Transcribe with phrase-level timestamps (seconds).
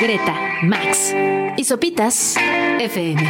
[0.00, 1.14] Greta, Max
[1.56, 2.36] y Sopitas
[2.78, 3.22] FM.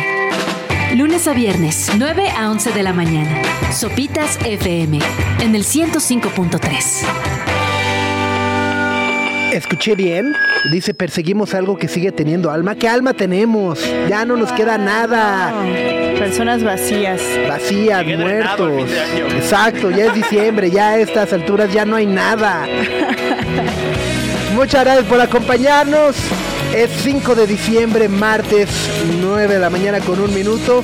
[0.97, 3.41] Lunes a viernes, 9 a 11 de la mañana.
[3.73, 4.99] Sopitas FM
[5.41, 7.07] en el 105.3.
[9.53, 10.35] Escuché bien.
[10.73, 12.75] Dice, perseguimos algo que sigue teniendo alma.
[12.75, 13.81] ¿Qué alma tenemos?
[14.09, 15.55] Ya no nos queda nada.
[16.19, 17.21] Personas vacías.
[17.49, 18.91] Vacías, Llegué muertos.
[19.37, 22.67] Exacto, ya es diciembre, ya a estas alturas ya no hay nada.
[24.55, 26.17] Muchas gracias por acompañarnos.
[26.75, 28.69] Es 5 de diciembre, martes,
[29.21, 30.83] 9 de la mañana con un minuto.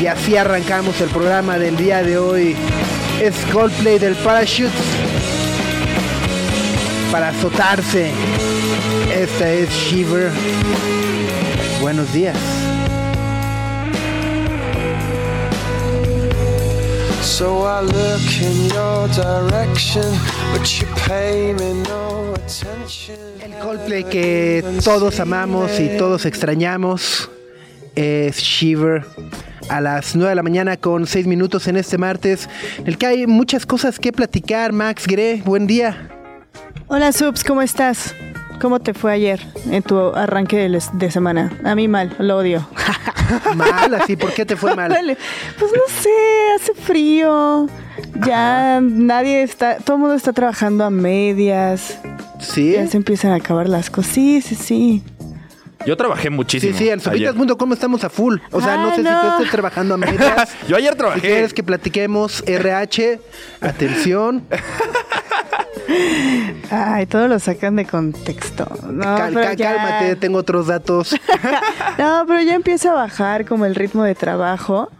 [0.00, 2.56] Y así arrancamos el programa del día de hoy.
[3.20, 4.70] Es Coldplay del Parachute.
[7.10, 8.10] Para azotarse.
[9.14, 10.30] Esta es Shiver.
[11.80, 12.36] Buenos días.
[17.22, 20.10] So I look in your direction,
[20.52, 23.35] but you pay me no attention.
[23.46, 27.30] El Coldplay que todos amamos y todos extrañamos
[27.94, 29.06] es Shiver.
[29.68, 33.06] A las 9 de la mañana con 6 minutos en este martes, en el que
[33.06, 34.72] hay muchas cosas que platicar.
[34.72, 36.08] Max Gre, buen día.
[36.88, 38.16] Hola Subs, ¿cómo estás?
[38.60, 41.56] ¿Cómo te fue ayer en tu arranque de, semana?
[41.62, 42.68] A mí mal, lo odio.
[43.54, 44.90] Mal, así, ¿por qué te fue mal?
[45.58, 46.10] Pues no sé,
[46.56, 47.68] hace frío.
[48.24, 51.98] Ya nadie está, todo el mundo está trabajando a medias.
[52.40, 52.72] ¿Sí?
[52.72, 54.12] Ya se empiezan a acabar las cosas.
[54.12, 55.02] Sí, sí, sí.
[55.84, 56.76] Yo trabajé Sí, muchísimo.
[56.76, 57.32] sí, en ayer.
[57.32, 58.38] sopitas.com estamos a full.
[58.50, 59.20] O sea, no Ah, sé si no.
[59.20, 60.50] tú estés trabajando a medias.
[60.68, 61.20] Yo ayer Si trabajé.
[61.20, 63.20] quieres que platiquemos RH,
[63.60, 64.42] atención.
[66.70, 68.66] Ay, todo lo sacan de contexto.
[68.90, 71.14] No, Cal- pero cal- ya- Cálmate, tengo otros datos.
[71.98, 74.90] No, pero ya empieza a bajar como el ritmo de trabajo,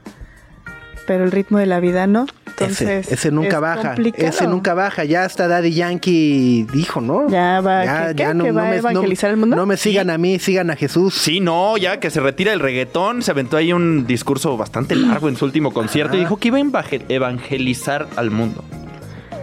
[1.06, 2.26] pero el ritmo de la vida no.
[2.46, 3.82] Entonces, ese, ese nunca es baja.
[3.88, 4.28] complicado.
[4.28, 5.04] Ese nunca baja.
[5.04, 7.28] Ya hasta Daddy Yankee dijo, ¿no?
[7.28, 8.32] Ya va, ¿qué- qué?
[8.42, 9.56] ¿Que va a evangelizar el mundo?
[9.56, 11.14] No me sigan a mí, sigan a Jesús.
[11.14, 15.28] Sí, no, ya que se retira el reggaetón, se aventó ahí un discurso bastante largo
[15.28, 18.64] en su último concierto y dijo que iba a evangel- evangelizar al mundo.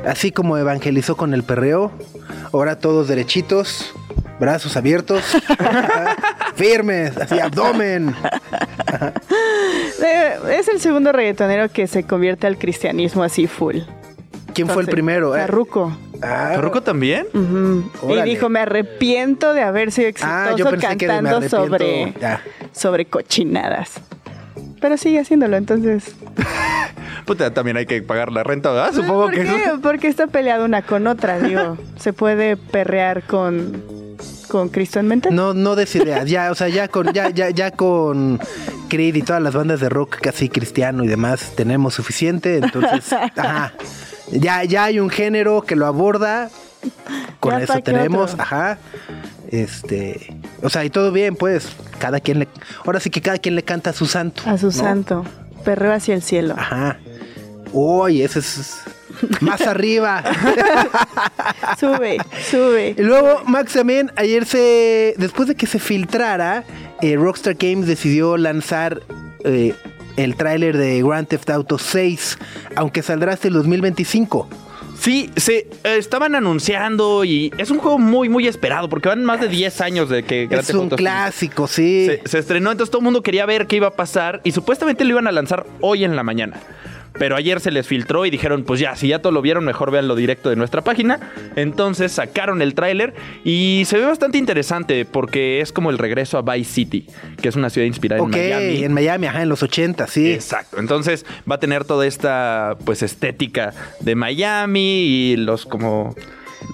[0.07, 1.91] Así como evangelizó con el perreo,
[2.51, 3.93] ahora todos derechitos,
[4.39, 5.21] brazos abiertos,
[6.55, 8.13] firmes, así abdomen.
[10.03, 13.77] Eh, Es el segundo reggaetonero que se convierte al cristianismo así full.
[14.53, 15.35] ¿Quién fue el primero?
[15.35, 15.39] eh?
[15.39, 15.97] Farruko.
[16.21, 17.25] Ah, ¿Farruko también?
[18.07, 21.49] Y dijo, me arrepiento de haber sido exitoso Ah, yo pensé que de me cantando
[21.49, 22.13] sobre,
[22.71, 23.93] sobre cochinadas.
[24.79, 26.15] Pero sigue haciéndolo, entonces.
[27.25, 28.93] Puta, también hay que pagar la renta, ¿verdad?
[28.93, 29.71] Supongo ¿Por que qué?
[29.81, 31.77] Porque está peleada una con otra, digo.
[31.97, 33.81] Se puede perrear con,
[34.53, 35.31] con Cristo en mente.
[35.31, 36.29] No, no des ideas.
[36.29, 38.39] Ya, o sea, ya con, ya, ya, ya con
[38.87, 42.57] Creed y todas las bandas de rock casi cristiano y demás tenemos suficiente.
[42.57, 43.73] Entonces, ajá.
[44.31, 46.51] Ya, ya hay un género que lo aborda.
[47.39, 48.43] Con Ya, eso ¿pa' qué tenemos, otro?
[48.43, 48.77] ajá.
[49.49, 51.69] Este, o sea, y todo bien, pues.
[51.97, 52.47] Cada quien le,
[52.85, 54.43] ahora sí que cada quien le canta a su santo.
[54.45, 54.71] A su ¿no?
[54.71, 55.25] santo.
[55.65, 56.53] Perreo hacia el cielo.
[56.57, 56.99] Ajá.
[57.71, 58.81] Uy, ese es
[59.41, 60.23] más arriba.
[61.79, 62.17] Sube,
[62.49, 62.95] sube.
[62.97, 65.15] Y luego, Max también, ayer se.
[65.17, 66.63] Después de que se filtrara,
[67.01, 69.01] eh, Rockstar Games decidió lanzar
[69.43, 69.73] eh,
[70.17, 72.37] el tráiler de Grand Theft Auto 6,
[72.75, 74.47] aunque saldrá hasta el 2025.
[74.97, 79.41] Sí, se eh, estaban anunciando y es un juego muy, muy esperado porque van más
[79.41, 82.05] de 10 años de que Grand Es Theft un Auto clásico, sí.
[82.05, 85.03] se, se estrenó, entonces todo el mundo quería ver qué iba a pasar y supuestamente
[85.03, 86.61] lo iban a lanzar hoy en la mañana.
[87.17, 89.91] Pero ayer se les filtró y dijeron, pues ya, si ya todo lo vieron, mejor
[89.91, 91.31] veanlo directo de nuestra página.
[91.55, 93.13] Entonces sacaron el tráiler
[93.43, 97.07] y se ve bastante interesante porque es como el regreso a Vice City,
[97.41, 98.83] que es una ciudad inspirada en Miami.
[98.83, 100.31] en Miami, ajá, en los 80, sí.
[100.31, 100.79] Exacto.
[100.79, 106.15] Entonces va a tener toda esta pues estética de Miami y los como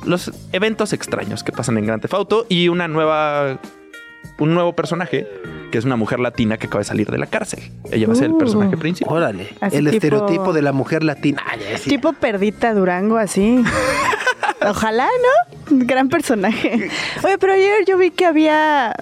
[0.06, 3.60] los eventos extraños que pasan en Grand Theft Auto y una nueva
[4.40, 5.28] un nuevo personaje
[5.72, 7.60] que es una mujer latina que acaba de salir de la cárcel.
[7.92, 8.38] Ella va a ser el Uh.
[8.40, 9.18] personaje principal.
[9.18, 11.44] Órale, Así el tipo- estereotipo de la mujer latina.
[11.48, 11.60] Ay.
[11.84, 13.64] Tipo Perdita Durango, así.
[14.68, 15.78] Ojalá, ¿no?
[15.86, 16.90] Gran personaje.
[17.24, 18.96] Oye, pero ayer yo vi que había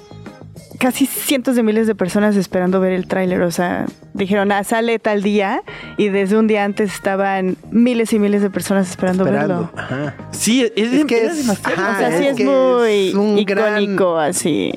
[0.80, 3.42] casi cientos de miles de personas esperando ver el tráiler.
[3.42, 5.62] O sea, dijeron, ah, sale tal día.
[5.98, 9.72] Y desde un día antes estaban miles y miles de personas esperando, Esperando.
[9.74, 9.82] verlo.
[9.82, 10.16] Ajá.
[10.32, 11.76] Sí, es, Es que es- demasiado.
[11.82, 14.74] ajá, o sea, sí es es que muy es un icónico, así.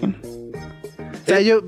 [1.22, 1.62] O sea, yo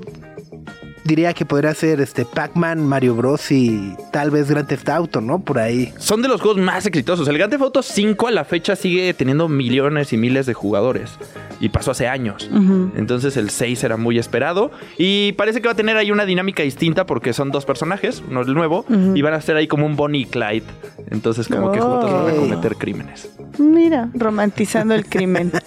[1.03, 3.51] diría que podría ser este Pac-Man, Mario Bros.
[3.51, 5.39] y tal vez Grand Theft Auto, ¿no?
[5.39, 5.93] Por ahí.
[5.97, 7.27] Son de los juegos más exitosos.
[7.27, 11.11] El Grand Theft Auto 5 a la fecha sigue teniendo millones y miles de jugadores.
[11.59, 12.49] Y pasó hace años.
[12.95, 14.71] Entonces el 6 era muy esperado.
[14.97, 18.41] Y parece que va a tener ahí una dinámica distinta porque son dos personajes, uno
[18.41, 20.65] el nuevo, y van a ser ahí como un Bonnie y Clyde.
[21.09, 23.29] Entonces como que juntos van a cometer crímenes.
[23.59, 25.51] Mira, romantizando el crimen.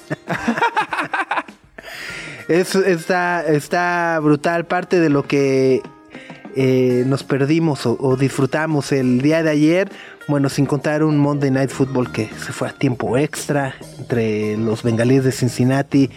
[2.48, 4.66] Es, está, está brutal.
[4.66, 5.82] Parte de lo que
[6.54, 9.90] eh, nos perdimos o, o disfrutamos el día de ayer.
[10.28, 14.82] Bueno, sin contar un Monday Night Football que se fue a tiempo extra entre los
[14.82, 16.10] bengalíes de Cincinnati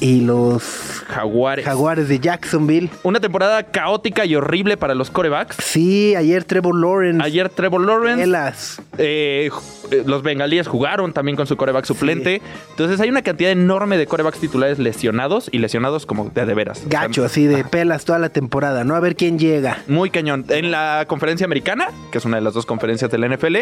[0.00, 0.62] y los
[1.08, 1.64] Jaguares.
[1.64, 2.90] jaguares de Jacksonville.
[3.02, 5.56] Una temporada caótica y horrible para los corebacks.
[5.62, 7.22] Sí, ayer Trevor Lawrence.
[7.24, 8.22] Ayer Trevor Lawrence.
[8.22, 8.82] Pelas.
[8.98, 9.50] eh,
[9.90, 12.40] eh, los bengalíes jugaron también con su coreback suplente.
[12.70, 16.82] Entonces hay una cantidad enorme de corebacks titulares lesionados y lesionados como de, de veras.
[16.86, 18.94] O sea, Gacho, así de pelas toda la temporada, ¿no?
[18.94, 19.78] A ver quién llega.
[19.88, 20.44] Muy cañón.
[20.48, 23.56] En la conferencia americana, que es una de las dos conferencias de la NFL,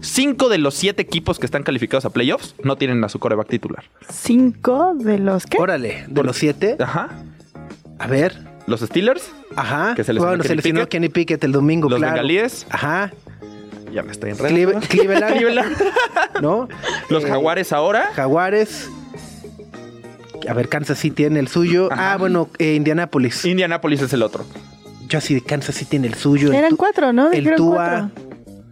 [0.00, 3.48] cinco de los siete equipos que están calificados a playoffs no tienen a su coreback
[3.48, 3.84] titular.
[4.08, 5.56] Cinco de los que.
[5.74, 6.76] Órale, de los siete.
[6.78, 7.08] Ajá.
[7.98, 8.38] A ver.
[8.66, 9.94] Los Steelers, Ajá.
[9.94, 10.90] Que se lesionó bueno, Kenny lesionó Pickett.
[10.90, 12.14] Kenny Pickett el domingo, los claro.
[12.14, 13.12] bengalíes, Ajá.
[13.92, 14.86] ya me estoy Cleve- enredando.
[14.88, 15.76] Cleveland, Cleveland.
[16.40, 16.68] ¿no?
[17.10, 18.10] Los Eh, jaguares ahora.
[18.14, 18.88] Jaguares.
[20.48, 21.92] A ver, Kansas City tiene el suyo.
[21.92, 22.12] Ajá.
[22.12, 23.44] Ah, bueno, eh, Indianapolis.
[23.44, 24.44] Indianapolis es el otro.
[25.08, 26.48] Yo así de Kansas City tiene el suyo.
[26.48, 27.32] El Eran Tu- cuatro, ¿no?
[27.32, 28.10] El Tua.
[28.14, 28.24] cuatro.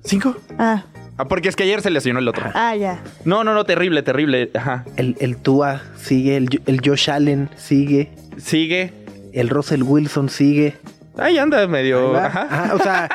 [0.05, 0.37] ¿Cinco?
[0.59, 0.85] Ah,
[1.19, 2.51] Ah, porque es que ayer se lesionó el otro.
[2.55, 3.03] ah, ya.
[3.25, 4.51] No, no, no, terrible, terrible.
[4.55, 4.85] Ajá.
[4.97, 6.37] El, el Tua sigue.
[6.37, 8.11] El, el Josh Allen sigue.
[8.39, 8.93] Sigue.
[9.33, 10.77] El Russell Wilson sigue.
[11.19, 12.17] Ahí anda medio.
[12.17, 12.43] Ajá.
[12.51, 13.09] Ajá, o sea,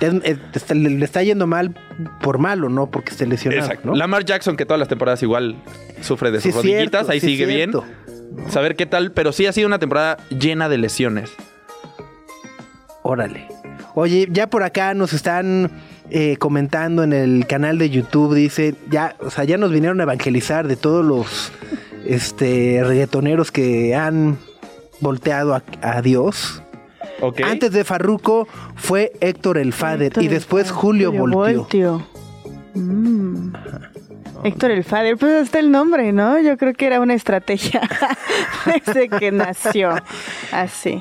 [0.00, 1.74] es- es- está- le, le está yendo mal
[2.22, 3.62] por malo, no porque esté lesionado.
[3.66, 3.88] Exacto.
[3.88, 3.94] ¿no?
[3.94, 5.56] Lamar Jackson, que todas las temporadas igual
[6.00, 7.70] sufre de Sí, sus es rodillitas, cierto, ahí sí, es sigue bien.
[7.72, 7.84] cierto.
[8.48, 11.30] Saber qué tal, pero sí ha sido una temporada llena de lesiones.
[13.02, 13.46] Órale.
[13.94, 15.70] Oye, ya por acá nos están
[16.10, 20.04] eh, comentando en el canal de YouTube, dice, ya, o sea, ya nos vinieron a
[20.04, 21.52] evangelizar de todos los
[22.06, 24.38] este reggaetoneros que han
[25.00, 26.62] volteado a, a Dios.
[27.44, 30.80] Antes de Farruko fue Héctor el Fader Héctor y el después Fader.
[30.80, 31.58] Julio, Voltio.
[31.58, 32.06] Voltio.
[32.74, 33.52] Mm.
[34.44, 36.40] Héctor el Fader, pues hasta el nombre, ¿no?
[36.40, 37.82] Yo creo que era una estrategia
[38.86, 39.94] desde que nació.
[40.50, 41.00] Así.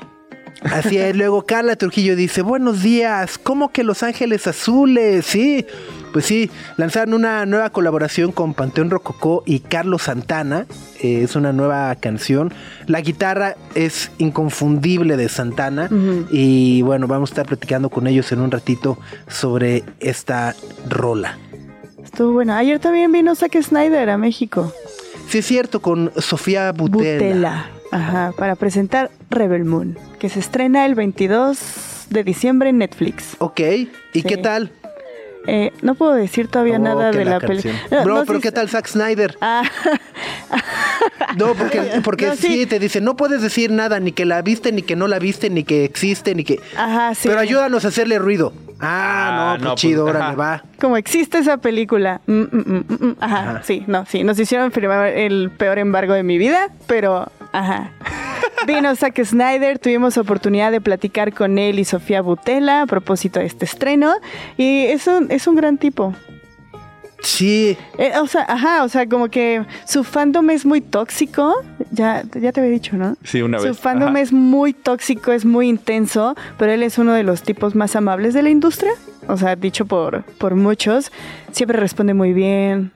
[0.64, 1.16] Así es.
[1.16, 5.26] Luego Carla Trujillo dice, buenos días, ¿cómo que Los Ángeles Azules?
[5.26, 5.66] Sí,
[6.12, 10.66] pues sí, lanzaron una nueva colaboración con Panteón Rococó y Carlos Santana.
[11.02, 12.54] Eh, es una nueva canción.
[12.88, 15.90] La guitarra es inconfundible de Santana.
[16.32, 18.98] Y bueno, vamos a estar platicando con ellos en un ratito
[19.28, 20.56] sobre esta
[20.88, 21.38] rola.
[22.04, 22.54] Estuvo bueno.
[22.54, 24.74] Ayer también vino Zack Snyder a México.
[25.28, 27.14] Sí, es cierto, con Sofía Butela.
[27.14, 27.79] Butela.
[27.92, 33.36] Ajá, para presentar Rebel Moon, que se estrena el 22 de diciembre en Netflix.
[33.40, 34.24] Ok, ¿y Sí.
[34.24, 34.72] qué tal?
[35.48, 37.74] Eh, no puedo decir todavía Oh, nada de la, película.
[38.04, 39.38] Bro, pero ¿qué tal Zack Snyder?
[39.42, 39.64] Ah,
[41.38, 42.48] No, porque, porque No, sí.
[42.60, 42.66] sí.
[42.66, 45.50] te dice, no puedes decir nada, ni que la viste, ni que no la viste,
[45.50, 46.60] ni que existe, ni que...
[46.76, 47.28] ajá, sí.
[47.30, 48.54] Pero ayúdanos a hacerle ruido.
[48.82, 50.18] Ah, Ah, no, pues no, pues, chido, ajá.
[50.20, 50.64] órale, va.
[50.80, 52.22] Como existe esa película.
[52.28, 53.16] Mm, mm, mm, mm, mm.
[53.20, 53.64] Ajá, Ajá.
[53.64, 54.24] sí, no, sí.
[54.24, 57.92] Nos hicieron firmar el peor embargo de mi vida, pero ajá.
[58.68, 63.46] Vino Zack Snyder, tuvimos oportunidad de platicar con él y Sofía Butela a propósito de
[63.46, 64.14] este estreno.
[64.58, 66.14] Y es un, es un gran tipo.
[67.22, 71.54] Sí, Eh, o sea, ajá, o sea, como que su fandom es muy tóxico.
[71.92, 73.18] Ya, ya te había dicho, ¿no?
[73.24, 73.80] Sí, una Su vez.
[73.80, 74.22] fandom Ajá.
[74.22, 78.34] es muy tóxico, es muy intenso, pero él es uno de los tipos más amables
[78.34, 78.92] de la industria.
[79.28, 81.12] O sea, dicho por, por muchos,
[81.52, 82.94] siempre responde muy bien,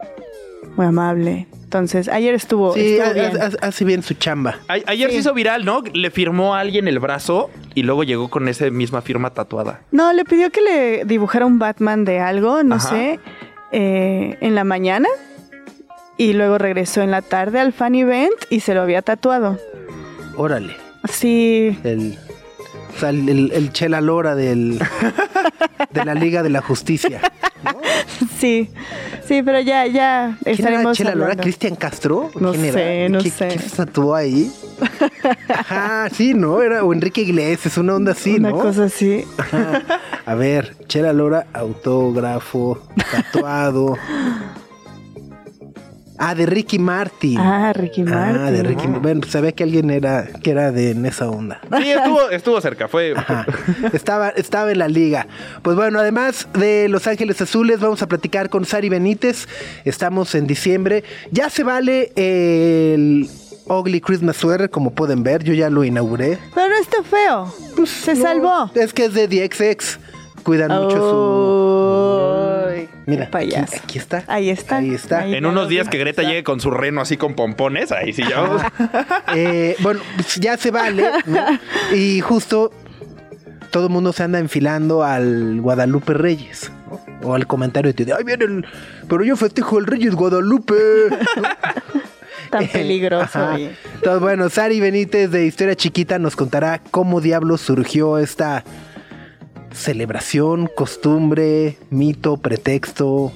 [0.77, 1.47] muy amable.
[1.73, 3.31] Entonces, ayer estuvo, sí, estuvo bien.
[3.61, 4.59] hace su chamba.
[4.67, 5.15] A- ayer Sí.
[5.15, 5.81] se hizo viral, ¿no?
[5.91, 9.81] Le firmó a alguien el brazo y luego llegó con esa misma firma tatuada.
[9.89, 12.89] No, le pidió que le dibujara un Batman de algo, no Ajá.
[12.89, 13.19] sé,
[13.71, 15.09] eh, en la mañana.
[16.15, 19.57] Y luego regresó en la tarde al fan event y se lo había tatuado.
[20.37, 20.75] Órale.
[21.09, 22.19] Sí, El,
[23.03, 24.79] sea, el, el- el Chela Lora del,
[25.91, 27.19] de la Liga de la Justicia.
[28.39, 28.69] sí,
[29.25, 31.35] sí, pero ya, ya ¿Quién era estaremos Chela Lora?
[31.35, 32.29] ¿Cristian Castro?
[32.39, 32.73] No ¿Quién era?
[32.73, 33.47] sé, no ¿Qué- sé.
[33.47, 34.51] ¿Quién se tatuó ahí?
[35.47, 36.61] Ajá, sí, ¿no?
[36.61, 38.59] Era o Enrique Iglesias, una onda así, Una ¿no?
[38.59, 39.23] cosa así.
[39.37, 39.81] Ajá.
[40.25, 42.81] A ver, Chela Lora, autógrafo,
[43.11, 43.97] tatuado.
[46.25, 47.37] Ah, de Ricky Martin.
[47.37, 48.41] Ah, Ricky Martin.
[48.41, 49.01] Ah, de Ricky Martin.
[49.01, 51.59] Bueno, pues sabía que alguien era, que era de en esa onda.
[51.77, 52.87] Sí, estuvo, estuvo cerca.
[52.87, 53.13] Fue.
[53.15, 53.45] Ajá.
[53.91, 55.27] Estaba, estaba en la liga.
[55.61, 59.47] Pues bueno, además de Los Ángeles Azules, vamos a platicar con Sari Benítez.
[59.83, 61.03] Estamos en diciembre.
[61.31, 63.29] Ya se vale el
[63.65, 65.43] Ugly Christmas Sweater, como pueden ver.
[65.43, 66.37] Yo ya lo inauguré.
[66.55, 67.53] Pero no está feo.
[67.85, 68.71] Se No, salvó.
[68.75, 69.99] Es que es de DXX.
[70.43, 72.83] Cuidan mucho su.
[73.05, 73.75] Mira, qué payaso.
[73.75, 74.23] Aquí, aquí está.
[74.27, 74.77] Ahí está.
[74.77, 75.19] Ahí está.
[75.19, 78.23] Ahí En unos días que Greta llegue con su reno así con pompones, ahí sí
[78.29, 78.71] ya.
[79.35, 81.03] Eh, bueno, pues ya se vale.
[81.25, 81.39] ¿no?
[81.95, 82.71] Y justo
[83.71, 86.71] todo el mundo se anda enfilando al Guadalupe Reyes.
[86.89, 87.27] ¿no?
[87.27, 88.65] O al comentario de, ay, viene el...
[89.09, 90.75] Pero yo festejo el Reyes Guadalupe.
[92.51, 93.39] Tan peligroso.
[93.39, 93.59] Ajá.
[93.59, 98.63] y- Entonces, bueno, Sari Benítez de Historia Chiquita nos contará cómo diablos surgió esta
[99.73, 103.31] celebración, costumbre, mito, pretexto.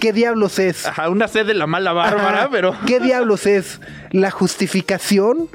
[0.00, 0.86] ¿Qué diablos es?
[0.86, 2.48] Ajá, una sed de la mala bárbara, Ajá.
[2.50, 2.74] pero.
[2.86, 3.80] ¿Qué diablos es?
[4.10, 5.48] ¿La justificación?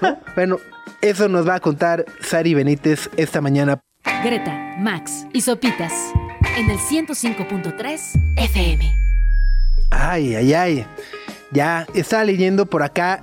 [0.00, 0.18] ¿No?
[0.34, 0.58] Bueno,
[1.00, 3.80] eso nos va a contar Sari Benítez esta mañana.
[4.24, 5.92] Greta, Max y Sopitas
[6.58, 8.00] en el 105.3
[8.36, 8.96] FM.
[9.90, 10.86] Ay, ay, ay.
[11.52, 13.22] Ya estaba leyendo por acá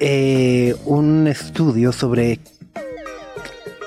[0.00, 2.38] eh, un estudio sobre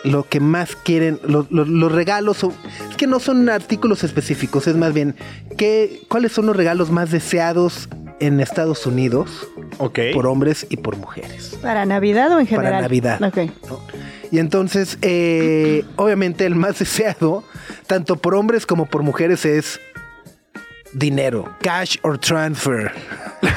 [0.03, 2.44] lo que más quieren, lo- lo- los regalos.
[2.44, 2.53] o-
[2.89, 5.15] Es que no son artículos específicos, es más bien
[5.58, 7.89] ¿qué, cuáles son los regalos más deseados
[8.20, 10.00] en Estados Unidos Ok.
[10.13, 11.58] por hombres y por mujeres.
[11.62, 12.82] ¿Para Navidad o en Para general?
[12.82, 13.22] Navidad.
[13.24, 13.38] Ok.
[13.70, 13.79] ¿no?
[14.32, 17.44] Y entonces, eh, obviamente, el más deseado,
[17.88, 19.79] tanto por hombres como por mujeres, es
[20.94, 22.91] dinero, cash or transfer.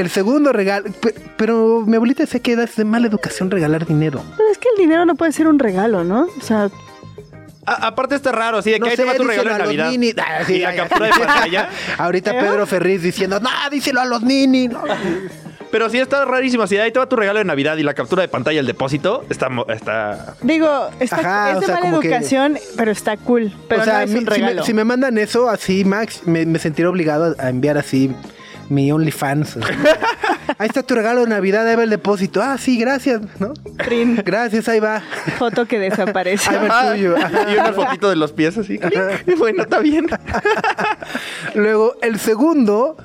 [0.00, 4.22] el segundo regalo, pe- pero mi abuelita decía que es de mala educación regalar dinero.
[4.36, 6.26] Pero es que el dinero no puede ser un regalo, ¿no?
[6.38, 6.68] O sea,
[7.66, 9.58] A- aparte está raro, así de que No ahí sé, te va tu regalo de
[9.58, 10.24] Navidad.
[10.26, 10.88] Ah, sí, y la ya, ya.
[10.88, 11.68] captura de pantalla.
[11.98, 12.40] Ahorita ¿Eh?
[12.40, 14.70] Pedro Ferriz diciendo, no, díselo a los ninis.
[14.70, 14.82] no".
[15.70, 16.66] Pero sí está rarísimo.
[16.66, 19.26] Si ahí te va tu regalo de Navidad y la captura de pantalla, el depósito,
[19.28, 19.50] está.
[19.50, 20.34] mo- está...
[20.40, 23.52] digo, está, Ajá, es o de sea, mala que- educación, pero está cool.
[23.68, 24.60] Pero o sea, no es un si, regalo.
[24.62, 28.10] me, si me mandan eso así, Max, me, me sentiré obligado a enviar así
[28.68, 29.56] mi OnlyFans.
[30.58, 32.42] ahí está tu regalo de Navidad, ahí va el depósito.
[32.42, 33.52] Ah, sí, gracias, ¿no?
[33.84, 35.02] Trin, Gracias, ahí va.
[35.38, 36.50] foto que desaparece.
[36.50, 37.16] Ahí va el tuyo.
[37.16, 37.50] Ajá.
[37.52, 38.78] y una fotito de los pies así.
[39.38, 40.06] bueno, está bien.
[41.54, 42.96] Luego, el segundo,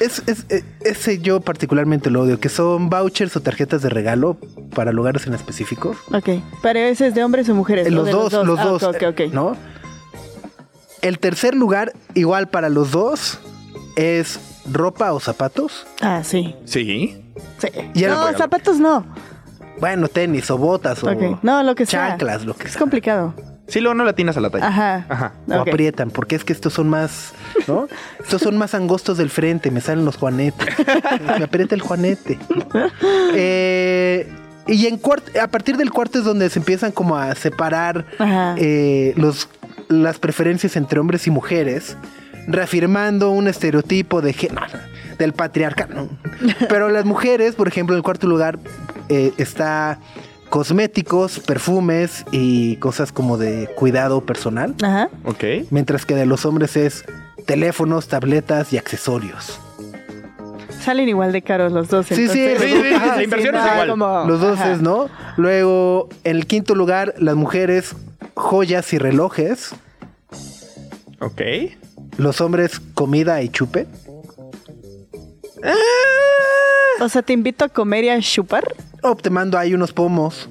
[0.00, 4.36] es, es- e- ese yo particularmente lo odio, que son vouchers o tarjetas de regalo
[4.74, 5.96] para lugares en específico.
[6.12, 6.28] ok.
[6.62, 7.86] Pero ese es de hombres o mujeres.
[7.86, 7.90] Eh.
[7.90, 8.82] Los De dos, los Ah, dos.
[8.82, 9.20] ok, ok, ok.
[9.32, 9.56] ¿No?
[11.02, 13.38] El tercer lugar, igual para los dos,
[13.96, 14.38] es
[14.70, 15.86] ropa o zapatos.
[16.00, 16.54] Ah, sí.
[16.64, 17.22] Sí.
[17.58, 17.68] sí.
[17.94, 18.38] Y no, regalo.
[18.38, 19.04] zapatos no.
[19.80, 21.10] Bueno, tenis o botas o.
[21.42, 22.10] No, lo que sea.
[22.10, 22.80] chanclas, lo que Es sea.
[22.80, 23.34] complicado.
[23.66, 24.66] Sí, luego no la tienes a la talla.
[24.66, 25.06] Ajá.
[25.08, 25.32] Ajá.
[25.48, 27.32] O aprietan, porque es que estos son más,
[27.68, 27.86] ¿no?
[28.18, 30.68] estos son más angostos del frente, me salen los juanetes.
[31.38, 32.36] me aprieta el juanete.
[33.34, 34.28] Eh,
[34.66, 35.00] y en
[35.40, 38.06] a partir del cuarto es donde se empiezan como a separar
[38.56, 39.48] eh, los,
[39.88, 41.96] las preferencias entre hombres y mujeres,
[42.46, 44.62] reafirmando un estereotipo de gen- no,
[45.18, 45.94] del patriarcado.
[45.94, 46.08] ¿no?
[46.68, 48.58] Pero las mujeres, por ejemplo, en el cuarto lugar
[49.08, 49.98] eh, está
[50.48, 55.08] cosméticos, perfumes y cosas como de cuidado personal, Ajá.
[55.24, 55.44] Ok.
[55.70, 57.04] mientras que de los hombres es
[57.46, 59.60] teléfonos, tabletas y accesorios.
[60.82, 62.06] Salen igual de caros los dos.
[62.06, 63.88] Sí, sí, entonces- sí, sí, sí, Ajá, la inversión es no, igual.
[63.90, 64.72] como- Los dos ajá.
[64.72, 65.08] es, ¿no?
[65.36, 67.94] Luego, en el quinto lugar, las mujeres,
[68.34, 69.70] joyas y relojes.
[71.20, 71.42] Ok.
[72.16, 73.86] Los hombres, comida y chupe.
[77.00, 78.74] O sea, te invito a comer y a chupar.
[79.02, 80.48] O te mando ahí unos pomos.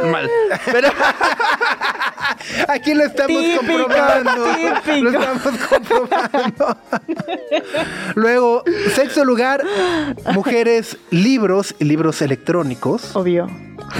[0.00, 0.30] Tan mal.
[0.72, 0.88] Pero
[2.68, 4.44] Aquí lo estamos Típico, comprobando.
[4.84, 5.04] típico.
[5.04, 6.76] Lo estamos comprobando.
[8.14, 9.62] Luego, sexto lugar,
[10.32, 13.14] mujeres, libros y libros electrónicos.
[13.16, 13.48] Obvio.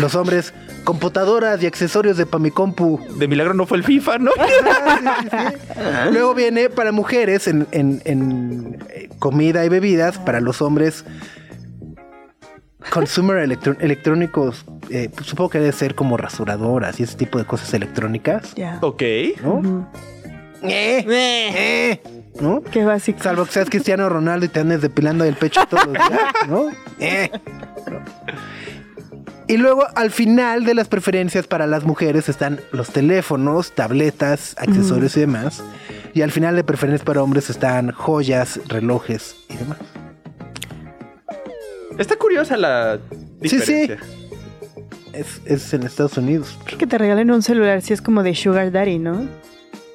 [0.00, 0.52] Los hombres,
[0.84, 3.00] computadoras y accesorios de Pamicompu.
[3.18, 4.30] de milagro no fue el FIFA, ¿no?
[6.10, 11.04] Luego viene para mujeres en, en- en, eh, comida y bebidas, para los hombres
[12.90, 13.38] consumer
[13.80, 18.54] electrónicos, eh, pues, supongo que debe ser como rasuradoras y ese tipo de cosas electrónicas,
[18.54, 18.78] Ya.
[18.82, 19.02] ok.
[19.42, 19.90] ¿no?
[20.62, 22.00] Eh, eh,
[22.40, 22.62] ¿no?
[22.62, 23.22] Qué básico.
[23.22, 26.66] Salvo que seas Cristiano Ronaldo y te andes depilando el pecho todos los días, ¿no?
[27.00, 27.30] Eh.
[29.46, 35.14] Y luego al final de las preferencias para las mujeres están los teléfonos, tabletas, accesorios
[35.18, 35.62] y demás.
[36.14, 39.78] Y al final de preferencias para hombres están joyas, relojes y demás.
[41.98, 42.98] Está curiosa la
[43.42, 43.56] Sí, sí.
[43.58, 43.98] diferencia.
[45.12, 46.58] Es, es en Estados Unidos.
[46.64, 49.28] Creo que te regalen un celular si es como de Sugar Daddy, ¿no?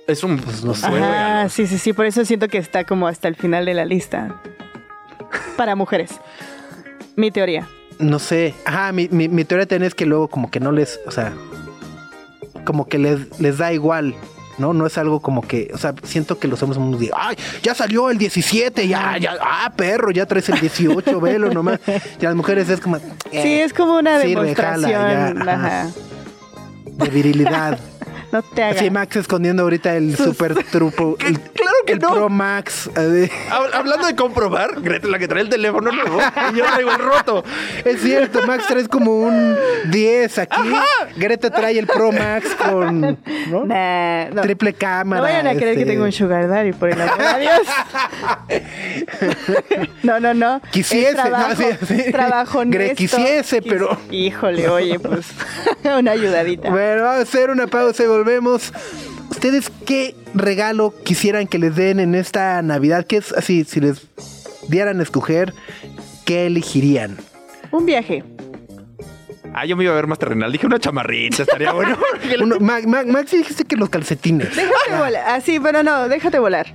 [0.08, 0.90] Es un Pues no sé.
[0.90, 1.50] regalo.
[1.50, 1.94] sí, sí, sí.
[1.94, 4.42] Por eso siento que está como hasta el final de la lista.
[5.58, 6.12] Para mujeres.
[7.16, 7.68] Mi teoría.
[8.00, 8.54] No sé.
[8.66, 11.34] Ajá, mi, mi, mi teoría también es que luego como que no les, o sea,
[12.64, 14.16] como que les, les da igual,
[14.60, 14.74] ¿no?
[14.74, 17.74] No es algo como que, o sea, siento que los hombres somos de, ay, ya
[17.74, 21.80] salió el 17, ya, ya, ah, perro, ya traes el 18, velo nomás.
[22.20, 23.02] Y las mujeres es como, eh,
[23.42, 25.46] Sí, es como una sirve, jala, demostración.
[25.46, 25.78] ya, ajá.
[25.80, 25.90] ajá.
[26.86, 27.80] de virilidad.
[28.32, 28.78] No te hagas.
[28.78, 31.18] Así Max escondiendo ahorita el super trupo.
[31.26, 31.40] el-
[31.90, 32.14] que el no.
[32.14, 32.90] Pro Max.
[32.94, 36.20] Hab- Hablando de comprobar, Greta es la que trae el teléfono nuevo
[36.54, 37.44] y yo traigo el roto.
[37.86, 39.56] Es cierto, Max traes como un
[39.90, 40.62] 10 aquí.
[41.18, 43.02] Greta trae el Pro Max con
[43.50, 43.66] ¿no?
[43.66, 44.42] Nah, no.
[44.42, 45.22] triple cámara.
[45.22, 45.92] No vayan a creer que este.
[45.94, 47.68] tengo un sugar daddy, por el amor de Dios.
[50.04, 50.62] no, no, no.
[50.72, 51.56] Quisiese, Es trabajo, no,
[51.88, 52.12] sí, sí.
[52.12, 52.96] trabajo Gre- honesto.
[52.96, 55.28] quisiese, Quis- pero- Híjole, oye, pues,
[55.84, 56.70] una ayudadita.
[56.70, 58.72] Bueno, vamos a hacer una pausa y volvemos.
[59.30, 63.06] ¿Ustedes qué regalo quisieran que les den en esta Navidad?
[63.08, 63.64] ¿Qué es así?
[63.64, 64.08] Si les
[64.68, 65.54] dieran a escoger,
[66.26, 67.18] ¿qué elegirían?
[67.72, 68.24] Un viaje.
[69.54, 70.52] Ah, yo me iba a ver más terrenal.
[70.52, 71.98] Dije una chamarrita, estaría bueno.
[72.42, 74.56] Uno, Ma- Ma- Max dijiste que los calcetines.
[74.56, 75.24] Déjate volar.
[75.30, 76.68] Así, pero no, déjate volar.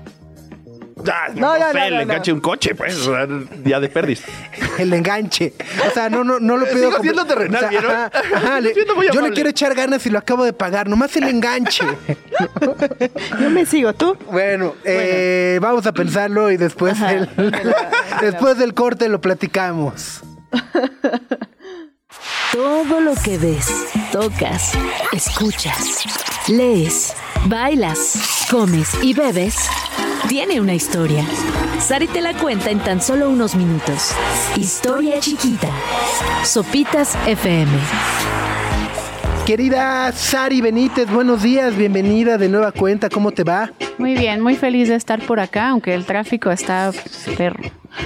[0.97, 1.03] No,
[1.35, 2.97] no, no, sé, no, no, enganche un coche, pues.
[3.07, 3.27] o sea,
[3.65, 4.23] Ya de perdiz.
[4.79, 5.53] El enganche.
[5.89, 6.91] O sea, no, no, no lo pido.
[6.91, 7.91] Sigo siendo terrenal, ¿vieron?
[7.91, 8.75] ajá, ajá, le-
[9.13, 10.89] yo le quiero echar ganas y lo acabo de pagar.
[10.89, 11.85] Nomás el enganche.
[13.41, 14.17] Yo me sigo, ¿tú?
[14.31, 17.13] Bueno, eh, vamos a pensarlo y después, Ajá.
[17.13, 17.29] el-
[18.21, 20.21] después del corte lo platicamos.
[22.53, 23.67] Todo lo que ves,
[24.13, 24.73] tocas,
[25.13, 26.05] escuchas,
[26.49, 27.13] lees,
[27.47, 29.57] bailas, comes y bebes
[30.28, 31.25] tiene una historia.
[31.81, 34.12] Sari te la cuenta en tan solo unos minutos.
[34.57, 35.69] Historia chiquita.
[36.45, 37.73] Sopitas FM.
[39.47, 43.73] Querida Sari Benítez, buenos días, bienvenida de nueva cuenta, ¿cómo te va?
[43.99, 46.90] Muy bien, muy feliz de estar por acá, aunque el tráfico está
[47.37, 47.62] perro.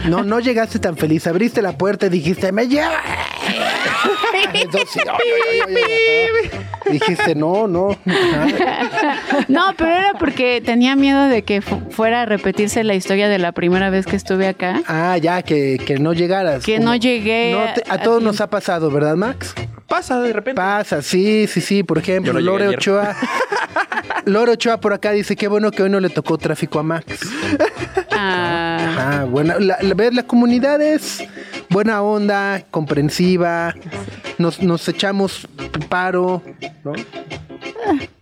[0.09, 2.93] No, no llegaste tan feliz, abriste la puerta y dijiste, me lleva.
[4.55, 6.93] Entonces, ay, ay, ay, ay, ay.
[6.93, 7.97] Dijiste, no, no.
[9.49, 13.39] No, pero era porque tenía miedo de que fu- fuera a repetirse la historia de
[13.39, 14.83] la primera vez que estuve acá.
[14.87, 16.65] Ah, ya, que, que no llegaras.
[16.65, 19.55] Que no llegué No te- a, a- todos a nos ha pasado, ¿verdad, Max?
[19.87, 20.57] Pasa de repente.
[20.61, 21.83] Pasa, sí, sí, sí.
[21.83, 22.79] Por ejemplo, no Lore ayer.
[22.79, 23.17] Ochoa.
[24.27, 27.07] Lore Ochoa por acá dice, qué bueno que hoy no le tocó tráfico a Max.
[28.21, 29.59] Ah, Ah, buena.
[29.59, 31.23] La, la, ver, la comunidad es
[31.71, 33.75] buena onda, comprensiva.
[34.39, 35.47] Nos, nos echamos
[35.89, 36.43] paro,
[36.85, 36.93] ¿no?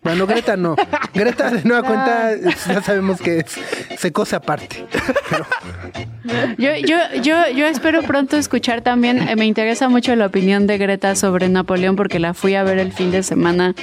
[0.07, 0.77] Bueno, Greta no.
[1.15, 2.31] Greta de nueva cuenta
[2.69, 3.59] ya sabemos que es,
[3.99, 4.87] se cosa aparte.
[6.59, 10.78] yo, yo, yo, yo espero pronto escuchar también, eh, me interesa mucho la opinión de
[10.78, 13.75] Greta sobre Napoleón porque la fui a ver el fin de semana,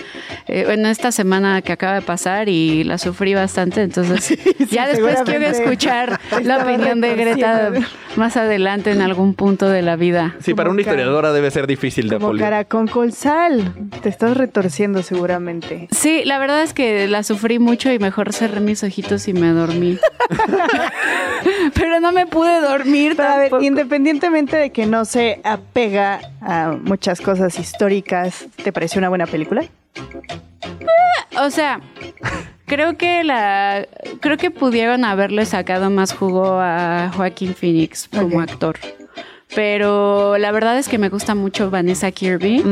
[0.47, 4.38] eh, bueno, esta semana que acaba de pasar y la sufrí bastante, entonces
[4.71, 7.74] ya después quiero escuchar la opinión de Greta
[8.15, 10.36] más adelante en algún punto de la vida.
[10.39, 13.74] Sí, para una historiadora debe ser difícil de Como cara con colsal.
[14.02, 15.88] Te estás retorciendo seguramente.
[15.91, 19.49] Sí, la verdad es que la sufrí mucho y mejor cerré mis ojitos y me
[19.49, 19.97] dormí.
[21.73, 23.63] Pero no me pude dormir Pero a ver, tampoco.
[23.63, 29.63] independientemente de que no se apega a muchas cosas históricas, ¿te pareció una buena película?
[31.39, 31.82] O sea,
[32.65, 33.88] creo que la
[34.21, 38.78] creo que pudieron haberle sacado más jugo a Joaquín Phoenix como actor.
[39.56, 42.63] Pero la verdad es que me gusta mucho Vanessa Kirby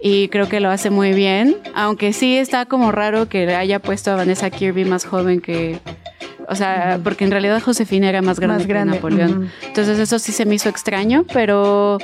[0.00, 4.12] y creo que lo hace muy bien, aunque sí está como raro que haya puesto
[4.12, 5.80] a Vanessa Kirby más joven que
[6.48, 9.50] o sea, porque en realidad Josefina era más grande, Más grande, que Napoleón.
[9.64, 11.98] Entonces eso sí se me hizo extraño, pero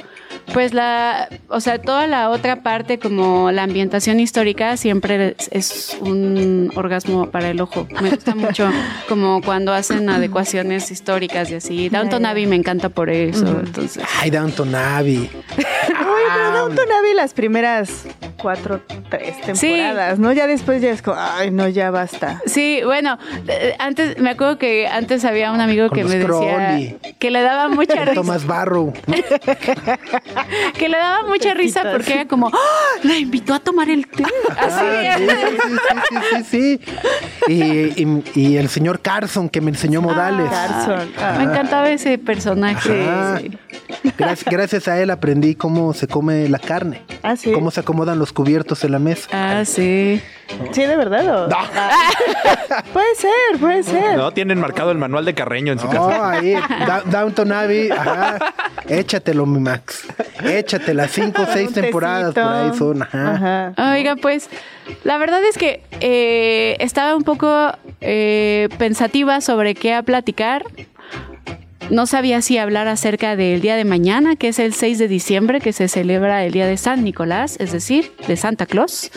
[0.53, 5.97] pues la, o sea, toda la otra parte como la ambientación histórica siempre es, es
[6.01, 7.87] un orgasmo para el ojo.
[8.01, 8.71] Me gusta mucho
[9.09, 11.89] como cuando hacen adecuaciones históricas y así.
[11.89, 12.27] Downton.
[12.27, 14.05] Abbey me encanta por eso, entonces.
[14.21, 15.29] Ay, Downton Abbey.
[16.15, 18.05] Oye, pero Downton Abbey las primeras
[18.41, 19.69] cuatro, tres Sí.
[19.69, 20.33] temporadas, ¿no?
[20.33, 22.41] Ya después ya es como, ay, no, ya basta.
[22.47, 26.27] Sí, bueno, eh, antes me acuerdo que antes había un amigo Con que me decía
[26.27, 26.99] Crowley.
[27.19, 28.15] que le daba mucha risa.
[28.15, 28.93] Thomas Barrow.
[30.79, 32.99] que le daba mucha risa porque era como, ¡Ah!
[33.03, 34.25] la invitó a tomar el té.
[34.59, 34.85] Así.
[34.85, 35.77] Ah, sí, sí,
[36.11, 36.17] sí,
[36.51, 36.81] sí,
[37.47, 37.53] sí.
[37.53, 40.51] Y, y- y el señor Carson que me enseñó modales.
[40.51, 41.13] Carson.
[41.19, 41.35] Ah.
[41.39, 43.51] Me encantaba ese personaje.
[44.19, 47.03] Gracias, gracias a él aprendí cómo se come la carne.
[47.23, 47.53] Ah, sí.
[47.53, 49.29] Cómo se acomodan los cubiertos en la mesa.
[49.33, 50.21] Ah, sí.
[50.73, 51.45] Sí, de verdad.
[51.45, 51.47] ¿o?
[51.49, 51.57] No.
[52.93, 54.17] Puede ser, puede ser.
[54.17, 56.31] No, tienen marcado el manual de Carreño en su No, casa.
[56.31, 58.39] ahí, Da- Downton Abbey, ajá.
[58.89, 60.05] Échatelo, mi Max.
[60.43, 63.35] Échate las cinco o seis Un temporadas por ahí son, ajá.
[63.75, 63.93] Ajá.
[63.93, 64.49] Oiga, pues
[65.05, 70.65] la verdad es que eh, estaba un poco eh, pensativa sobre qué a platicar.
[71.91, 75.61] No sabía si hablar acerca del día de mañana, que es el 6 de diciembre,
[75.61, 79.11] que se celebra el día de San Nicolás, es decir, de Santa Claus.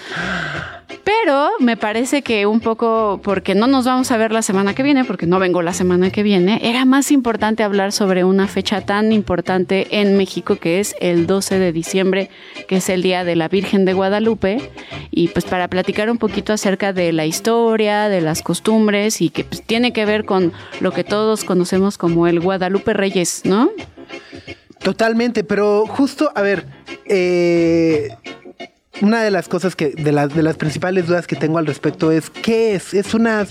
[1.04, 4.84] Pero me parece que un poco, porque no nos vamos a ver la semana que
[4.84, 8.82] viene, porque no vengo la semana que viene, era más importante hablar sobre una fecha
[8.82, 12.30] tan importante en México que es el 12 de diciembre,
[12.68, 14.72] que es el Día de la Virgen de Guadalupe.
[15.12, 19.44] Y pues para platicar un poquito acerca de la historia, de las costumbres y que
[19.44, 23.72] pues, tiene que ver con lo que todos conocemos como el Guadalupe Reyes, ¿no?
[24.80, 26.68] Totalmente, pero justo, a ver,
[27.06, 28.10] eh,
[29.02, 32.12] una de las cosas que, de, las de las principales dudas que tengo al respecto
[32.12, 32.94] es, ¿qué es?
[32.94, 33.46] ¿Es una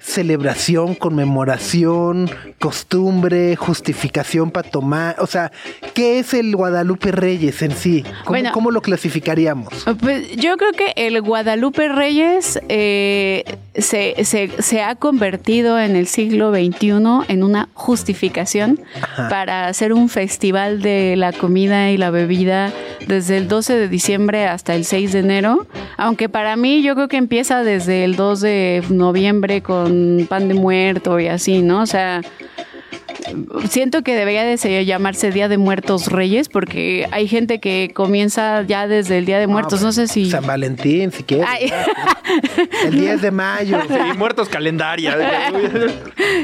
[0.00, 5.16] celebración, conmemoración, costumbre, justificación para tomar?
[5.18, 5.50] O sea,
[5.94, 8.02] ¿qué es el Guadalupe Reyes en sí?
[8.24, 8.50] ¿Cómo, Bueno.
[8.52, 9.84] cómo lo clasificaríamos?
[10.00, 13.44] Pues yo creo que el Guadalupe Reyes eh,
[13.78, 16.88] se, se- se ha convertido en el siglo XXI
[17.28, 18.80] en una justificación
[19.30, 22.72] para hacer un festival de la comida y la bebida
[23.06, 25.66] desde el 12 de diciembre hasta el 6 de enero.
[25.96, 30.54] Aunque para mí yo creo que empieza desde el 2 de noviembre con pan de
[30.54, 31.82] muerto y así, ¿no?
[31.82, 32.22] O sea,
[33.68, 38.62] siento que debería de ser- llamarse Día de Muertos Reyes porque hay gente que comienza
[38.62, 39.82] ya desde el Día de Muertos.
[39.82, 40.30] No sé si...
[40.30, 41.46] San Valentín, si quieres.
[41.48, 41.72] Ay.
[42.84, 43.78] El 10 de mayo.
[43.88, 45.16] Sí, muertos calendaria.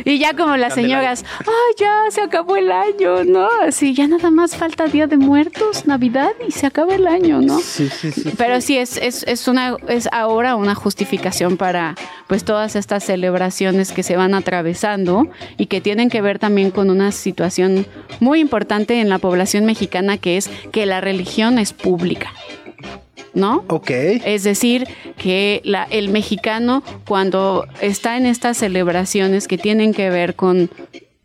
[0.05, 1.15] Y ya como las Candelaria.
[1.17, 3.49] señoras, ay, ya se acabó el año, ¿no?
[3.67, 7.59] Así, ya nada más falta Día de Muertos, Navidad y se acaba el año, ¿no?
[7.61, 8.33] Sí, sí, sí.
[8.37, 11.95] Pero sí, es, es, es, una, es ahora una justificación para
[12.27, 16.91] pues todas estas celebraciones que se van atravesando y que tienen que ver también con
[16.91, 17.87] una situación
[18.21, 22.33] muy importante en la población mexicana que es que la religión es pública.
[23.35, 23.65] ¿No?
[23.69, 23.91] Ok.
[23.91, 30.35] Es decir, que la- el mexicano cuando está en estas celebraciones que tienen que ver
[30.35, 30.69] con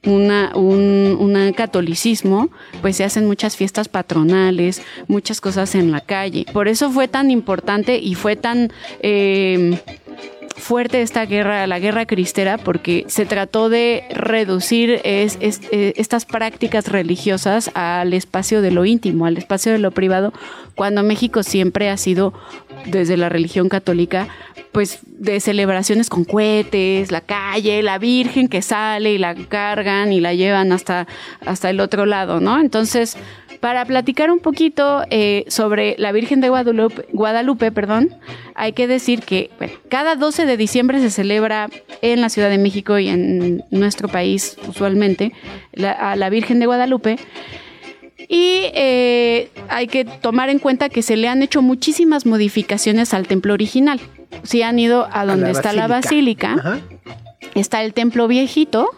[0.05, 2.49] una, un, un catolicismo,
[2.81, 6.45] pues se hacen muchas fiestas patronales, muchas cosas en la calle.
[6.53, 8.71] Por eso fue tan importante y fue tan...
[9.01, 9.77] eh,
[10.57, 15.29] fuerte esta guerra, la guerra cristera, porque se trató de reducir eh,
[15.95, 20.33] estas prácticas religiosas al espacio de lo íntimo, al espacio de lo privado,
[20.75, 22.33] cuando México siempre ha sido,
[22.85, 24.27] desde la religión católica,
[24.71, 30.19] pues de celebraciones con cohetes, la calle, la Virgen que sale y la cargan y
[30.19, 31.07] la llevan hasta,
[31.45, 32.59] hasta el otro lado, ¿no?
[32.59, 33.17] Entonces,
[33.59, 38.15] para platicar un poquito eh, sobre la Virgen de Guadalupe, Guadalupe, perdón,
[38.55, 41.69] hay que decir que bueno, cada 12 de diciembre se celebra
[42.01, 45.33] en la Ciudad de México y en nuestro país usualmente
[45.73, 47.17] la- a la Virgen de Guadalupe.
[48.29, 53.27] Y eh, hay que tomar en cuenta que se le han hecho muchísimas modificaciones al
[53.27, 53.99] templo original.
[54.43, 56.55] Si han ido a donde la está la basílica.
[56.55, 56.79] basílica, Ajá.
[57.55, 58.89] está el templo viejito,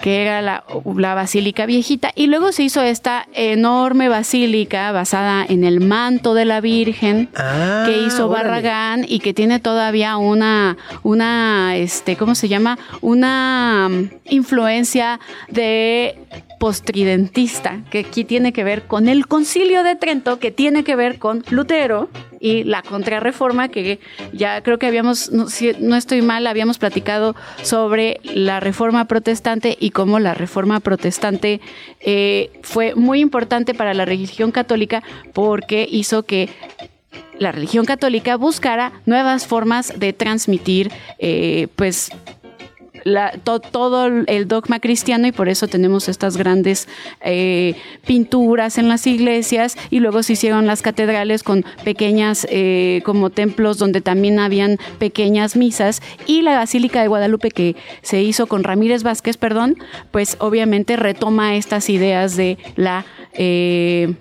[0.00, 0.64] que era la,
[0.96, 6.44] la basílica viejita, y luego se hizo esta enorme basílica basada en el manto de
[6.44, 8.48] la Virgen Ah, que hizo órale.
[8.48, 12.78] Barragán y que tiene todavía una, una, este, ¿cómo se llama?
[13.00, 16.18] Una mm, influencia de
[16.58, 21.18] postridentista, que aquí tiene que ver con el concilio de Trento, que tiene que ver
[21.18, 22.08] con Lutero
[22.40, 23.98] y la contrarreforma, que
[24.32, 30.18] ya creo que habíamos, no, estoy mal, habíamos platicado sobre la reforma protestante y cómo
[30.18, 31.60] la reforma protestante
[32.00, 36.48] eh, fue muy importante para la religión católica porque hizo que
[37.38, 42.10] la religión católica buscara nuevas formas de transmitir, eh, pues,
[43.72, 46.88] todo el dogma cristiano y por eso tenemos estas grandes
[47.20, 47.74] eh,
[48.06, 53.78] pinturas en las iglesias y luego se hicieron las catedrales con pequeñas eh, como templos
[53.78, 59.02] donde también habían pequeñas misas y la Basílica de Guadalupe que se hizo con Ramírez
[59.02, 59.76] Vázquez, perdón,
[60.10, 64.14] pues obviamente retoma estas ideas de la eh,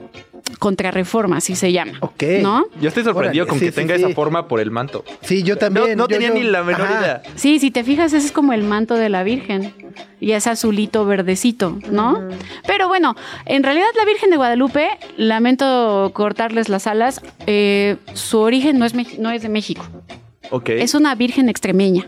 [0.60, 1.94] contrarreforma, así se llama.
[2.02, 2.24] Ok.
[2.42, 2.66] ¿No?
[2.80, 4.04] Yo estoy sorprendido Órale, con sí, que sí, tenga sí.
[4.04, 5.04] esa forma por el manto.
[5.22, 5.98] Sí, yo también.
[5.98, 7.00] no yo- tenía yo- ni la menor ajá.
[7.02, 7.22] idea.
[7.36, 9.74] Sí, si te fijas, ese es como el manto de la Virgen.
[10.20, 12.22] Y es azulito verdecito, ¿no?
[12.68, 18.78] Pero bueno, en realidad la Virgen de Guadalupe, lamento cortarles las alas, eh, su origen
[18.80, 19.86] no es, no es de México.
[20.52, 20.70] Ok.
[20.70, 22.08] Es una Virgen extremeña.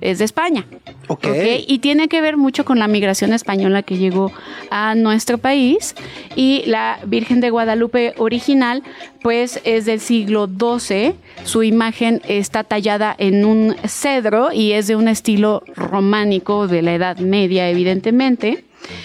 [0.00, 0.64] Es de España.
[1.08, 1.26] Ok.
[1.26, 1.36] ¿ok?
[1.66, 4.32] Y tiene que ver mucho con la migración española que llegó
[4.70, 5.94] a nuestro país.
[6.36, 8.82] Y la Virgen de Guadalupe original,
[9.22, 11.14] pues es del siglo XII.
[11.44, 16.94] Su imagen está tallada en un cedro y es de un estilo románico de la
[16.94, 18.64] Edad Media, evidentemente.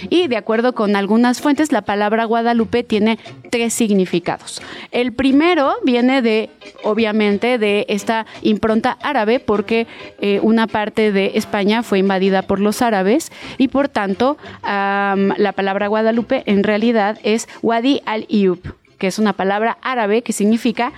[0.09, 4.61] Y de acuerdo con algunas fuentes, la palabra Guadalupe tiene tres significados.
[4.91, 6.49] El primero viene de,
[6.83, 9.87] obviamente, de esta impronta árabe, porque
[10.19, 15.87] eh, una parte de España fue invadida por los árabes y por tanto la palabra
[15.87, 20.91] Guadalupe en realidad es Wadi al-Iyub, que es una palabra árabe que significa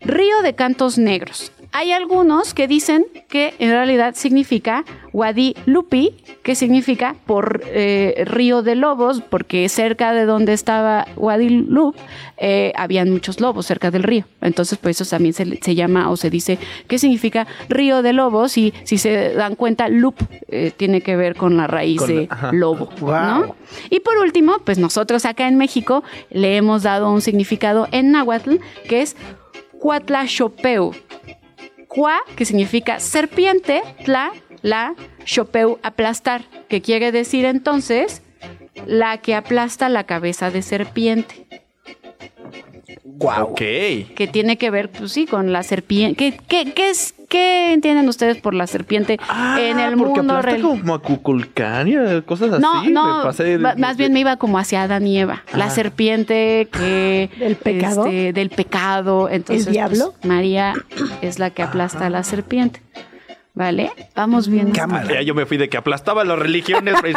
[0.00, 1.52] río de cantos negros.
[1.74, 8.74] Hay algunos que dicen que en realidad significa Guadilupi, que significa por eh, río de
[8.74, 11.96] lobos, porque cerca de donde estaba Guadilup
[12.36, 14.24] eh, habían muchos lobos cerca del río.
[14.42, 16.58] Entonces, pues eso también se, se llama o se dice
[16.88, 20.16] que significa río de lobos y si se dan cuenta, lup
[20.48, 22.50] eh, tiene que ver con la raíz Con- de ajá.
[22.52, 22.90] lobo.
[23.00, 23.10] Wow.
[23.10, 23.56] ¿no?
[23.88, 28.56] Y por último, pues nosotros acá en México le hemos dado un significado en náhuatl
[28.88, 29.16] que es
[29.78, 30.92] Cuatlaxopeu.
[31.94, 38.22] Cua, que significa serpiente, tla, la, xopeu, aplastar, que quiere decir entonces
[38.86, 41.46] la que aplasta la cabeza de serpiente,
[43.04, 43.50] Wow.
[43.50, 43.58] Ok.
[43.58, 46.16] que tiene que ver, pues sí, con la serpiente.
[46.16, 50.38] ¿Qué, qué, qué es, ¿Qué entienden ustedes por la serpiente en el Ah, porque mundo
[50.42, 52.90] rel- como a Cuculcania, cosas No, así.
[52.92, 55.42] no, me pasé de- ma- más de- bien me iba como hacia Adán y Eva.
[55.54, 55.70] La Ah.
[55.70, 57.30] serpiente que...
[57.38, 58.04] ¿Del pecado?
[58.04, 59.30] este, del pecado.
[59.30, 60.12] Entonces, ¿El diablo?
[60.20, 60.74] pues, María
[61.22, 62.82] es la que aplasta a la serpiente.
[63.54, 63.92] ¿Vale?
[64.14, 64.70] Vamos bien.
[64.72, 65.12] Cámara.
[65.14, 66.94] Ya yo me fui de que aplastaba las religiones.
[67.02, 67.12] Me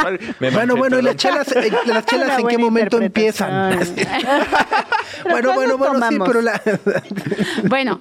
[0.49, 3.79] Bueno, manché, bueno, ¿y las chelas, eh, las chelas en qué momento empiezan?
[5.29, 6.61] bueno, bueno, ¿cuándo bueno, sí, pero la...
[7.69, 7.99] Bueno,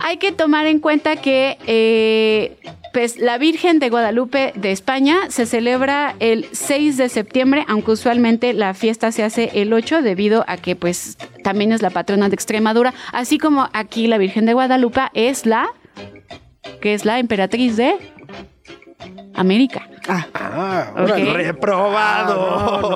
[0.00, 2.56] hay que tomar en cuenta que eh,
[2.92, 8.52] pues, la Virgen de Guadalupe de España se celebra el 6 de septiembre, aunque usualmente
[8.52, 12.34] la fiesta se hace el 8 debido a que pues también es la patrona de
[12.34, 15.68] Extremadura, así como aquí la Virgen de Guadalupe es la
[16.80, 17.94] que es la emperatriz de
[19.34, 19.88] América.
[20.08, 21.32] Ah, órale.
[21.32, 22.88] Reprobado.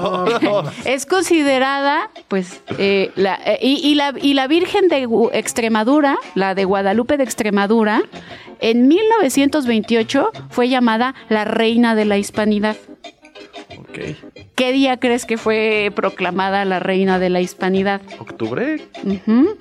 [0.85, 6.55] Es considerada, pues, eh, la, eh, y, y la, y la Virgen de Extremadura, la
[6.55, 8.03] de Guadalupe de Extremadura,
[8.61, 12.77] en 1928 fue llamada la Reina de la Hispanidad.
[13.79, 14.32] ok.
[14.55, 18.03] ¿Qué día crees que fue proclamada la Reina de la Hispanidad?
[18.19, 18.83] ¿Octubre?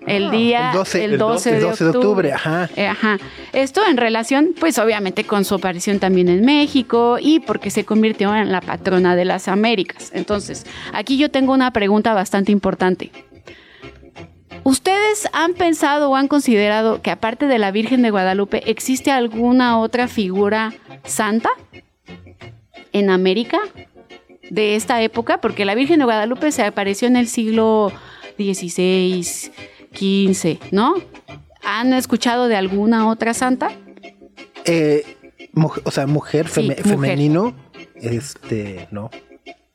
[0.06, 2.70] El día, el 12, el el 12, 12 de octubre, ajá.
[2.76, 3.18] Eh, ajá.
[3.54, 8.36] Esto en relación, pues obviamente con su aparición también en México y porque se convirtió
[8.36, 10.12] en la patrona de las Américas.
[10.14, 13.12] Entonces, aquí yo tengo una pregunta bastante importante.
[14.64, 19.80] ¿Ustedes han pensado o han considerado que aparte de la Virgen de Guadalupe existe alguna
[19.80, 20.74] otra figura
[21.04, 21.50] santa
[22.92, 23.60] en América
[24.52, 25.40] de esta época?
[25.40, 27.92] Porque la Virgen de Guadalupe se apareció en el siglo
[28.38, 29.24] XVI,
[29.94, 30.96] XV, ¿no?
[31.64, 33.72] ¿Han escuchado de alguna otra santa?
[34.66, 35.04] Eh,
[35.84, 36.84] o sea, mujer, Sí, feme- mujer.
[36.86, 37.54] femenino,
[37.96, 39.10] este, no.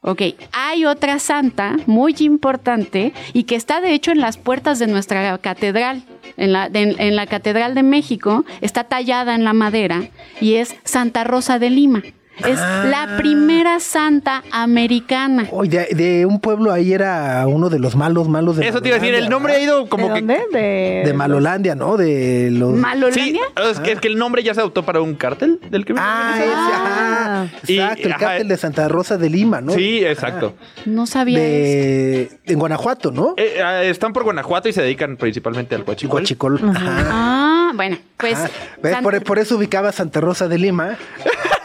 [0.03, 4.87] Ok, hay otra santa muy importante y que está de hecho en las puertas de
[4.87, 6.05] nuestra catedral.
[6.37, 10.11] En la, de- en la Catedral de México está tallada en la madera
[10.41, 12.03] y es Santa Rosa de Lima.
[12.45, 12.85] Es Ah.
[12.87, 15.47] la primera santa americana.
[15.53, 18.89] Oye, de, de un pueblo ahí era uno de los malos, malos de Eso te
[18.89, 20.21] iba a decir, el nombre ha ido como ¿De que.
[20.21, 20.41] dónde?
[20.53, 21.97] De, De Malolandia, ¿no?
[21.97, 22.75] De los...
[22.75, 23.41] Sí, ¿Malolandia?
[23.71, 26.35] es que, es que el nombre ya se adoptó para un cártel del que Ah,
[26.37, 27.47] ese, ajá.
[27.67, 28.21] Y- Exacto, el ajá.
[28.27, 29.73] cártel de Santa Rosa de Lima, ¿no?
[29.73, 30.55] Sí, exacto.
[30.85, 31.39] No sabía.
[31.39, 33.35] De, en Guanajuato, ¿no?
[33.39, 36.21] Eh, ah, están por Guanajuato y se dedican principalmente al huachicol.
[36.21, 36.61] Huachicol.
[36.69, 37.07] Ajá.
[37.11, 38.35] Ah, bueno, pues...
[38.39, 38.51] Ajá.
[38.83, 38.93] ¿Ves?
[38.93, 40.97] Santa- Por, por eso ubicaba Santa Rosa de Lima.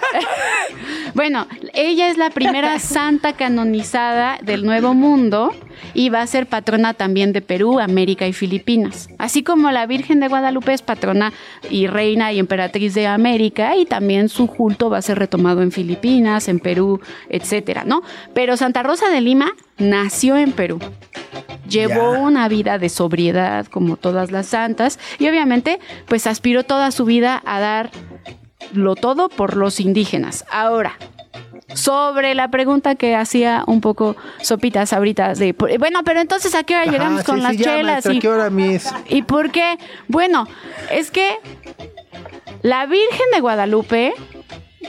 [1.14, 5.52] Bueno, ella es la primera santa canonizada del Nuevo Mundo
[5.94, 9.10] y va a ser patrona también de Perú, América y Filipinas.
[9.18, 11.34] Así como la Virgen de Guadalupe es patrona
[11.70, 15.72] y reina y emperatriz de América y también su culto va a ser retomado en
[15.72, 18.04] Filipinas, en Perú, etcétera, ¿no?
[18.34, 20.80] Pero Santa Rosa de Lima nació en Perú.
[21.68, 27.06] Llevó una vida de sobriedad como todas las santas y obviamente pues aspiró toda su
[27.06, 27.92] vida a dar
[28.74, 30.46] lo todo por los indígenas.
[30.52, 30.98] Ahora,
[31.74, 36.76] sobre la pregunta que hacía un poco Sopitas ahorita de, bueno, pero entonces a qué
[36.76, 38.94] hora llegamos sí, con sí, las ya, chelas maestra, y, ¿qué hora, mis?
[39.08, 39.78] y por qué?
[40.08, 40.48] Bueno,
[40.92, 41.38] es que
[42.62, 44.14] la Virgen de Guadalupe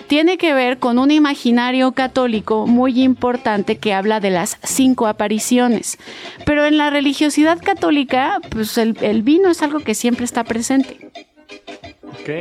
[0.08, 5.98] tiene que ver con un imaginario católico muy importante que habla de las cinco apariciones.
[6.44, 11.10] Pero en la religiosidad católica, pues el, el vino es algo que siempre está presente.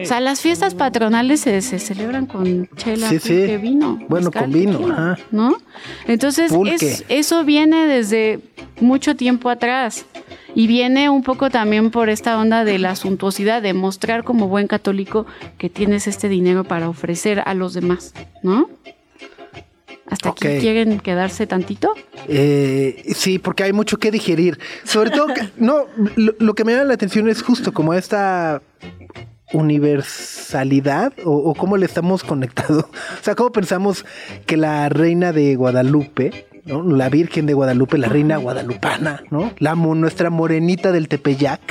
[0.03, 3.17] O sea, las fiestas patronales se, se celebran con chela, Sí,
[3.57, 3.97] vino.
[4.07, 5.19] Bueno, mezcal, con vino, tequila, ajá.
[5.31, 5.57] ¿No?
[6.07, 8.39] Entonces, es- eso viene desde
[8.79, 10.05] mucho tiempo atrás.
[10.53, 14.67] Y viene un poco también por esta onda de la suntuosidad, de mostrar como buen
[14.67, 15.25] católico
[15.57, 18.69] que tienes este dinero para ofrecer a los demás, ¿no?
[20.11, 20.45] ¿Hasta Ok.
[20.45, 21.93] aquí quieren quedarse tantito?
[22.27, 24.59] Eh, sí, porque hay mucho que digerir.
[24.83, 28.61] Sobre todo, que- no, lo, lo que me llama la atención es justo como esta
[29.53, 32.83] universalidad o, o cómo le estamos conectados.
[32.85, 34.05] O sea, cómo pensamos
[34.45, 36.83] que la reina de Guadalupe, ¿no?
[36.83, 39.51] la Virgen de Guadalupe, la reina guadalupana, ¿no?
[39.59, 41.61] La nuestra morenita del Tepeyac,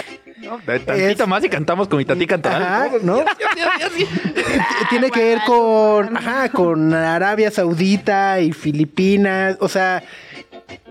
[0.87, 2.27] Tantito más y cantamos con mi tati
[3.03, 3.25] ¿no?
[4.91, 10.03] Tiene que ver con, ajá, con Arabia Saudita y Filipinas, o sea,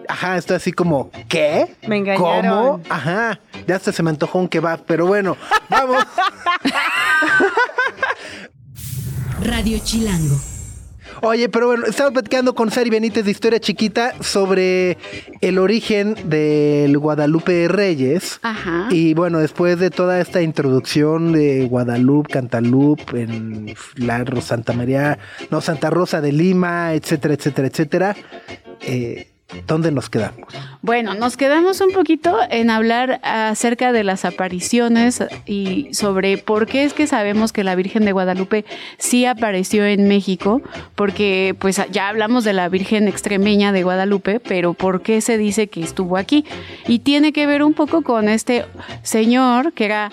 [0.08, 1.76] ajá, está así como, ¿qué?
[1.88, 2.80] Me engañaron.
[2.80, 2.82] ¿Cómo?
[2.90, 5.38] Ajá, ya hasta se me antojó un kebab, pero bueno,
[5.70, 6.04] vamos.
[9.42, 10.49] Radio Chilango.
[11.22, 14.98] Oye, pero bueno, estamos platicando con Sari Benítez de Historia Chiquita sobre
[15.42, 18.40] el origen del Guadalupe Reyes.
[18.42, 18.88] Ajá.
[18.92, 25.62] Y bueno, después de toda esta introducción de Guadalupe, Cantalupe, en la Santa María, no,
[25.62, 28.16] Santa Rosa de Lima, etcétera, etcétera, etcétera,
[28.82, 29.28] eh,
[29.68, 30.54] ¿dónde nos quedamos?
[30.82, 36.84] Bueno, nos quedamos un poquito en hablar acerca de las apariciones y sobre por qué
[36.84, 38.66] es que sabemos que la Virgen de Guadalupe
[38.98, 40.62] sí apareció en México,
[40.96, 45.68] porque pues ya hablamos de la Virgen extremeña de Guadalupe, pero por qué se dice
[45.68, 46.46] que estuvo aquí.
[46.88, 48.66] Y tiene que ver un poco con este
[49.04, 50.12] señor que era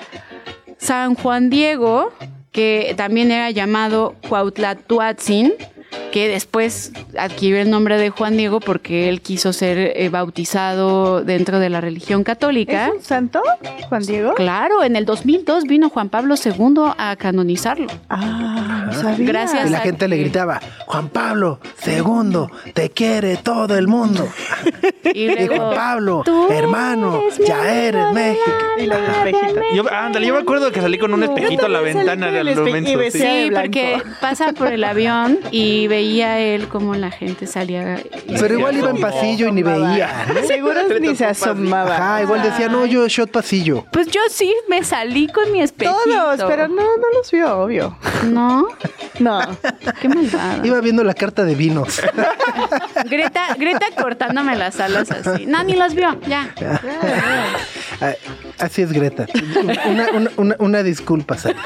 [0.79, 2.13] San Juan Diego,
[2.53, 5.53] que también era llamado Cuautlatuatzin,
[6.13, 11.59] que después adquirió el nombre de Juan Diego porque él quiso ser eh, bautizado dentro
[11.59, 12.87] de la religión católica.
[12.87, 13.43] ¿Es un santo,
[13.89, 14.35] Juan Diego?
[14.35, 17.87] Claro, en el 2002 vino Juan Pablo II a canonizarlo.
[18.09, 19.27] Ah, sabía.
[19.29, 19.67] Gracias.
[19.67, 24.29] Y la a- gente le gritaba, Juan Pablo, segundo, te quiere todo el mundo.
[25.15, 28.51] Y Y luego, Juan Pablo, "Tú hermano, eres ya eres México.
[28.79, 29.55] la Y espejitos.
[29.55, 32.35] de Yo, ándale, yo me acuerdo que salí con un espejito a la ventana con
[32.35, 33.19] de el los espe- y besé.
[33.19, 33.51] sí.
[33.51, 37.99] de porque pasa por el avión y veía él como la gente salía.
[38.41, 40.27] Pero igual iba en pasillo y ni veía.
[40.47, 41.95] Seguro ni se asomaba.
[41.97, 43.85] Ajá, igual decía, no, yo shot pasillo.
[43.93, 45.97] Pues yo sí me salí con mi espejito.
[46.05, 47.99] Todos, pero no, no los vio, obvio.
[48.25, 48.67] No,
[49.19, 49.41] No.
[50.01, 50.67] qué malvada.
[50.67, 52.01] Iba viendo la carta de vinos.
[53.11, 55.47] Greta, Greta cortándome las alas así.
[55.47, 56.55] No, ni los vio, ya.
[58.59, 59.27] Así es, Greta.
[59.89, 61.57] Una, una- una- una disculpa, Sari.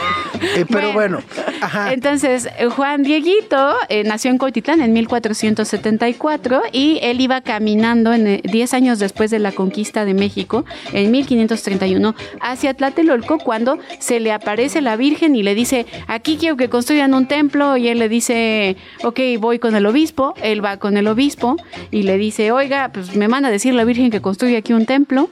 [0.57, 1.20] Eh, pero bueno,
[1.61, 1.92] ajá.
[1.92, 8.40] Entonces, Juan Dieguito eh, nació en Cotitlán en 1474 y él iba caminando en, eh,
[8.44, 14.33] 10 años después de la conquista de México, en 1531, hacia Tlatelolco cuando se le
[14.33, 18.09] aparece la Virgen y le dice, aquí quiero que construyan un templo y él le
[18.09, 21.57] dice, ok, voy con el obispo, él va con el obispo
[21.90, 24.87] y le dice, oiga, pues me manda a decir la Virgen que construye aquí un
[24.87, 25.29] templo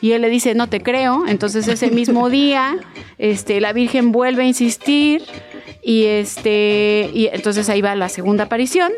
[0.00, 2.78] y él le dice, no te creo, entonces ese mismo día,
[3.18, 5.22] este, la Virgen vuelve a insistir
[5.82, 8.90] y este y entonces ahí va la segunda aparición.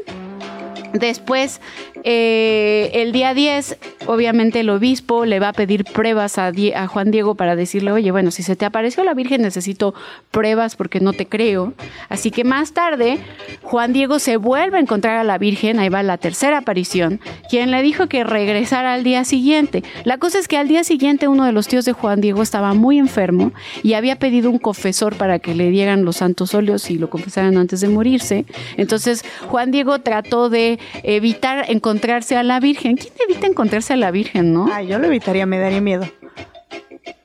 [0.92, 1.61] Después,
[2.03, 7.11] eh, el día 10, obviamente el obispo le va a pedir pruebas a, a Juan
[7.11, 9.94] Diego para decirle, oye, bueno, si se te apareció la Virgen necesito
[10.31, 11.74] pruebas porque no te creo.
[12.09, 13.18] Así que más tarde,
[13.62, 17.70] Juan Diego se vuelve a encontrar a la Virgen, ahí va la tercera aparición, quien
[17.70, 19.85] le dijo que regresara al día siguiente.
[20.05, 22.74] La cosa es que al día siguiente uno de los tíos de Juan Diego estaba
[22.74, 23.53] muy enfermo
[23.85, 27.57] y había pedido un confesor para que le dieran los santos óleos y lo confesaran
[27.57, 28.44] antes de morirse.
[28.76, 32.97] Entonces Juan Diego trató de evitar encontrarse a la Virgen.
[32.97, 34.69] ¿Quién evita encontrarse a la Virgen, no?
[34.73, 36.09] Ay, yo lo evitaría, me daría miedo.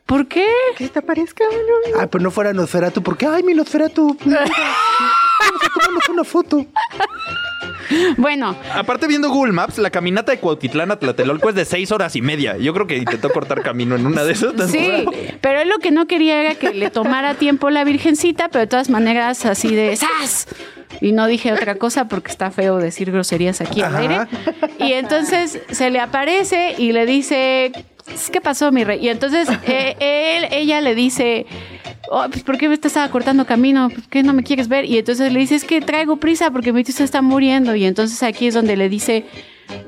[0.05, 0.45] ¿Por qué?
[0.77, 1.99] Que te aparezca uno.
[1.99, 4.15] Ah, pero no fuera Nosferatu, porque, ay, mi Nosferatu.
[4.25, 6.65] Vamos a tomarnos una foto.
[8.17, 12.15] Bueno, Aparte, viendo Google Maps, la caminata de Cuautitlán a Tlatelolco es de seis horas
[12.15, 12.57] y media.
[12.57, 14.53] Yo creo que intentó cortar camino en una de esas.
[14.69, 15.05] Sí,
[15.41, 18.67] pero él lo que no quería era que le tomara tiempo la virgencita, pero de
[18.67, 20.47] todas maneras así de ¡zas!
[21.01, 24.27] Y no dije otra cosa porque está feo decir groserías aquí al aire.
[24.79, 27.71] Y entonces se le aparece y le dice,
[28.31, 29.03] ¿qué pasó, mi rey?
[29.03, 31.45] Y entonces eh, él, ella le dice,
[32.09, 33.89] "Oh, pues, ¿por qué me estás cortando camino?
[33.89, 34.85] ¿Por qué no me quieres ver?
[34.85, 37.75] Y entonces le dice, es que traigo prisa porque mi tío se está muriendo.
[37.75, 39.25] Y entonces aquí es donde le dice,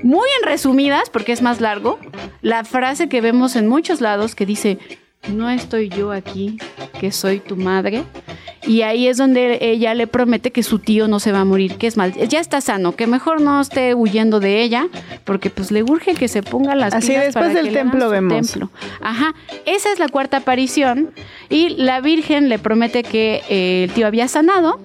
[0.04, 2.00] muy en resumidas, porque es más largo,
[2.42, 4.80] la frase que vemos en muchos lados que dice,
[5.32, 6.58] no estoy yo aquí,
[7.00, 8.04] que soy tu madre.
[8.68, 11.78] Y ahí es donde ella le promete que su tío no se va a morir,
[11.78, 14.88] que es mal, ya está sano, que mejor no esté huyendo de ella,
[15.24, 18.10] porque pues le urge que se ponga las Así, pilas después para del que templo
[18.10, 18.52] vemos.
[18.52, 18.70] templo.
[19.02, 19.34] Ajá,
[19.66, 21.12] esa es la cuarta aparición
[21.50, 24.80] y la Virgen le promete que eh, el tío había sanado,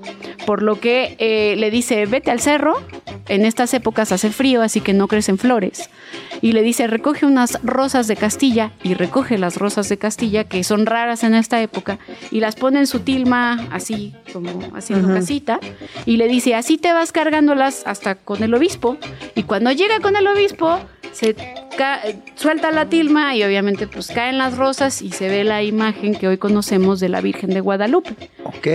[0.47, 2.75] por lo que eh, le dice, vete al cerro,
[3.29, 5.90] en estas épocas hace frío, así que no crecen flores,
[6.40, 10.64] y le dice, recoge unas rosas de Castilla, y recoge las rosas de Castilla, que
[10.64, 11.99] son raras en esta época,
[12.31, 15.61] y las pone en su tilma, así como haciendo casita,
[16.06, 18.96] y le dice, así te vas cargándolas hasta con el obispo,
[19.35, 20.78] y cuando llega con el obispo,
[21.12, 21.35] se
[22.35, 26.28] suelta la tilma y obviamente pues caen las rosas y se ve la imagen que
[26.28, 28.14] hoy conocemos de la Virgen de Guadalupe.
[28.44, 28.66] Ok.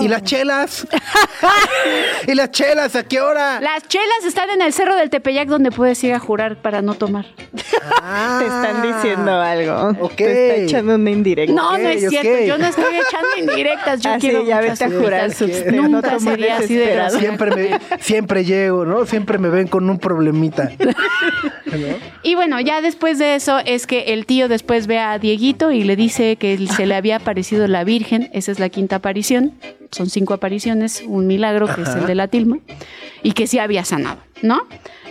[0.00, 0.86] ¿Y las chelas?
[2.26, 3.60] ¿Y las chelas a qué hora?
[3.60, 6.94] Las chelas están en el cerro del Tepeyac donde puedes ir a jurar para no
[6.94, 7.26] tomar.
[8.02, 10.04] Ah, Te están diciendo algo.
[10.04, 10.16] ok.
[10.16, 11.52] Te está echando una indirecta.
[11.54, 12.44] No, no es cierto.
[12.46, 14.00] Yo no estoy echando indirectas.
[14.00, 15.30] Yo Ah, sí, quiero ya vete a jurar
[15.72, 17.10] no Nunca te sería así de grosera.
[17.20, 19.06] Siempre, me, siempre llego, ¿no?
[19.06, 20.70] Siempre me ven con un problemita.
[22.30, 25.82] Y bueno, ya después de eso es que el tío después ve a Dieguito y
[25.82, 28.30] le dice que se le había aparecido la Virgen.
[28.32, 29.54] Esa es la quinta aparición.
[29.90, 32.58] Son cinco apariciones, un milagro que es el de la tilma.
[33.24, 34.60] Y que sí había sanado, ¿no?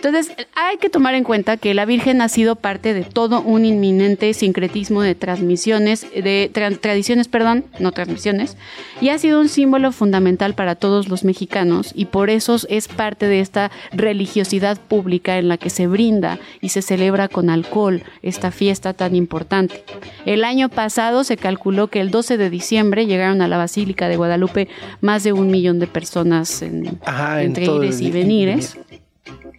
[0.02, 3.66] Entonces, hay que tomar en cuenta que la Virgen ha sido parte de todo un
[3.66, 8.56] inminente sincretismo de transmisiones, de tra- tradiciones, perdón, no transmisiones,
[9.02, 13.28] y ha sido un símbolo fundamental para todos los mexicanos y por eso es parte
[13.28, 18.52] de esta religiosidad pública en la que se brinda y se celebra con alcohol esta
[18.52, 19.84] fiesta tan importante.
[20.26, 24.16] El año pasado se calculó que el 12 de diciembre llegaron a la Basílica de
[24.16, 24.70] Guadalupe
[25.02, 28.78] más de un millón de personas en- Ajá, en entre todo ires y venires.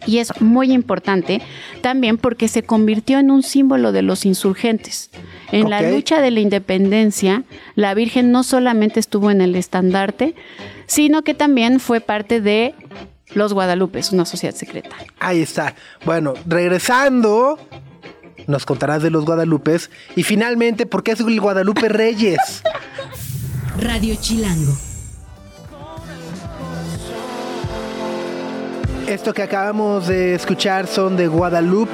[0.05, 1.41] Y es muy importante
[1.81, 5.09] también porque se convirtió en un símbolo de los insurgentes.
[5.51, 7.43] En la lucha de la independencia,
[7.75, 10.35] la Virgen no solamente estuvo en el estandarte,
[10.87, 12.73] sino que también fue parte de
[13.33, 14.95] los Guadalupes, una sociedad secreta.
[15.19, 15.75] Ahí está.
[16.05, 17.59] Bueno, regresando,
[18.47, 19.89] nos contarás de los Guadalupes.
[20.15, 22.63] Y finalmente, ¿por qué es el Guadalupe Reyes?
[23.79, 24.90] Radio Chilango.
[29.07, 31.91] Esto que acabamos de escuchar son de Guadalupe.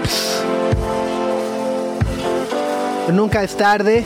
[3.12, 4.06] Nunca es tarde.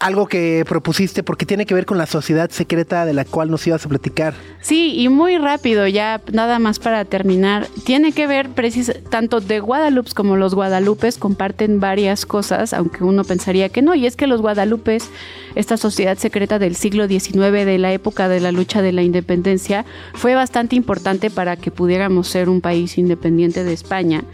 [0.00, 3.66] Algo que propusiste porque tiene que ver con la sociedad secreta de la cual nos
[3.66, 4.32] ibas a platicar.
[4.62, 7.68] Sí, y muy rápido, ya nada más para terminar.
[7.84, 13.24] Tiene que ver precis tanto de Guadalupe como los Guadalupes comparten varias cosas, aunque uno
[13.24, 13.94] pensaría que no.
[13.94, 15.10] Y es que los Guadalupes,
[15.54, 19.84] esta sociedad secreta del siglo XIX, de la época de la lucha de la independencia,
[20.14, 24.24] fue bastante importante para que pudiéramos ser un país independiente de España.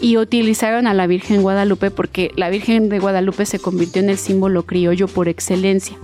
[0.00, 4.18] Y utilizaron a la Virgen Guadalupe porque la Virgen de Guadalupe se convirtió en el
[4.18, 5.96] símbolo criollo por excelencia.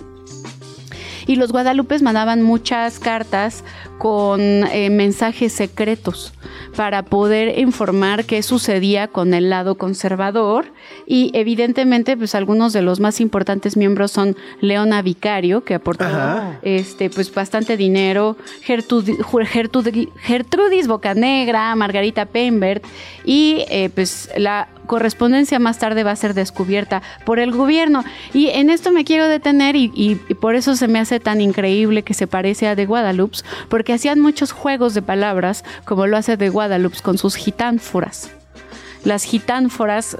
[1.26, 3.62] Y los guadalupes mandaban muchas cartas
[4.00, 6.32] con eh, mensajes secretos
[6.74, 10.64] para poder informar qué sucedía con el lado conservador
[11.06, 16.58] y evidentemente pues algunos de los más importantes miembros son Leona Vicario que aportó Ajá.
[16.62, 22.82] este pues bastante dinero Ju- Gertrudi- Gertrudis Bocanegra Margarita Pembert
[23.26, 28.02] y eh, pues la correspondencia más tarde va a ser descubierta por el gobierno.
[28.34, 31.40] Y en esto me quiero detener y, y- y por eso se me hace tan
[31.40, 33.38] increíble que se parece a The Guadalupe,
[33.68, 38.30] porque hacían muchos juegos de palabras como lo hace The Guadalupe con sus gitánforas.
[39.04, 40.16] Las gitánforas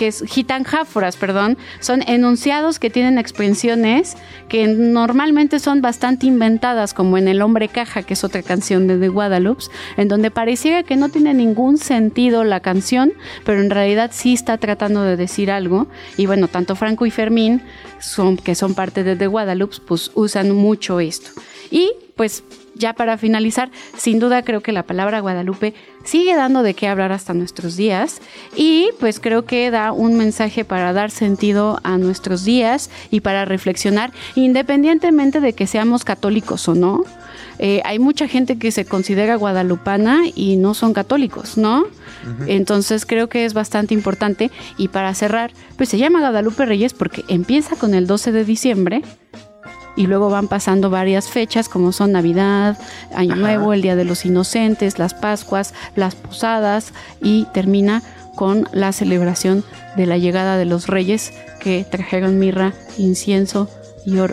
[0.00, 4.16] que es gitanjáforas, perdón, son enunciados que tienen expresiones
[4.48, 8.96] que normalmente son bastante inventadas, como en El hombre caja, que es otra canción de
[8.96, 9.64] The Guadalupe,
[9.98, 13.12] en donde pareciera que no tiene ningún sentido la canción,
[13.44, 15.86] pero en realidad sí está tratando de decir algo.
[16.16, 17.62] Y bueno, tanto Franco y Fermín,
[17.98, 21.30] son, que son parte de The Guadalupe, pues usan mucho esto.
[21.70, 22.42] Y pues
[22.80, 27.12] ya para finalizar, sin duda creo que la palabra Guadalupe sigue dando de qué hablar
[27.12, 28.20] hasta nuestros días
[28.56, 33.44] y pues creo que da un mensaje para dar sentido a nuestros días y para
[33.44, 37.04] reflexionar independientemente de que seamos católicos o no.
[37.58, 41.84] Eh, hay mucha gente que se considera guadalupana y no son católicos, ¿no?
[42.46, 47.24] Entonces creo que es bastante importante y para cerrar, pues se llama Guadalupe Reyes porque
[47.28, 49.02] empieza con el 12 de diciembre
[50.00, 52.78] y luego van pasando varias fechas como son Navidad,
[53.14, 58.02] Año Nuevo, el Día de los Inocentes, las Pascuas, las Posadas y termina
[58.34, 59.62] con la celebración
[59.98, 63.68] de la llegada de los reyes que trajeron mirra, incienso
[64.06, 64.32] y oro.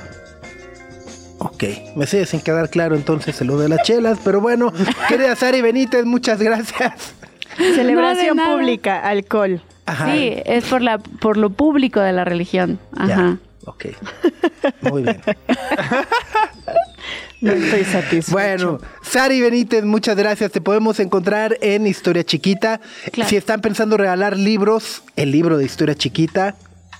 [1.39, 1.65] Ok,
[1.97, 4.71] me sigue sin quedar claro entonces lo de las chelas, pero bueno,
[5.09, 7.13] querida Sari Benítez, muchas gracias.
[7.57, 9.61] Celebración No, pública, alcohol.
[9.85, 10.13] Ajá.
[10.13, 12.79] Sí, es por la por lo público de la religión.
[13.05, 13.37] Ya, Ajá.
[13.67, 13.85] Ok.
[14.81, 15.21] Muy bien.
[17.39, 18.31] No estoy satisfecho.
[18.31, 20.51] Bueno, Sari Benítez, muchas gracias.
[20.51, 22.81] Te podemos encontrar en Historia Chiquita.
[23.11, 23.29] Claro.
[23.29, 26.55] Si están pensando regalar libros, el libro de Historia Chiquita.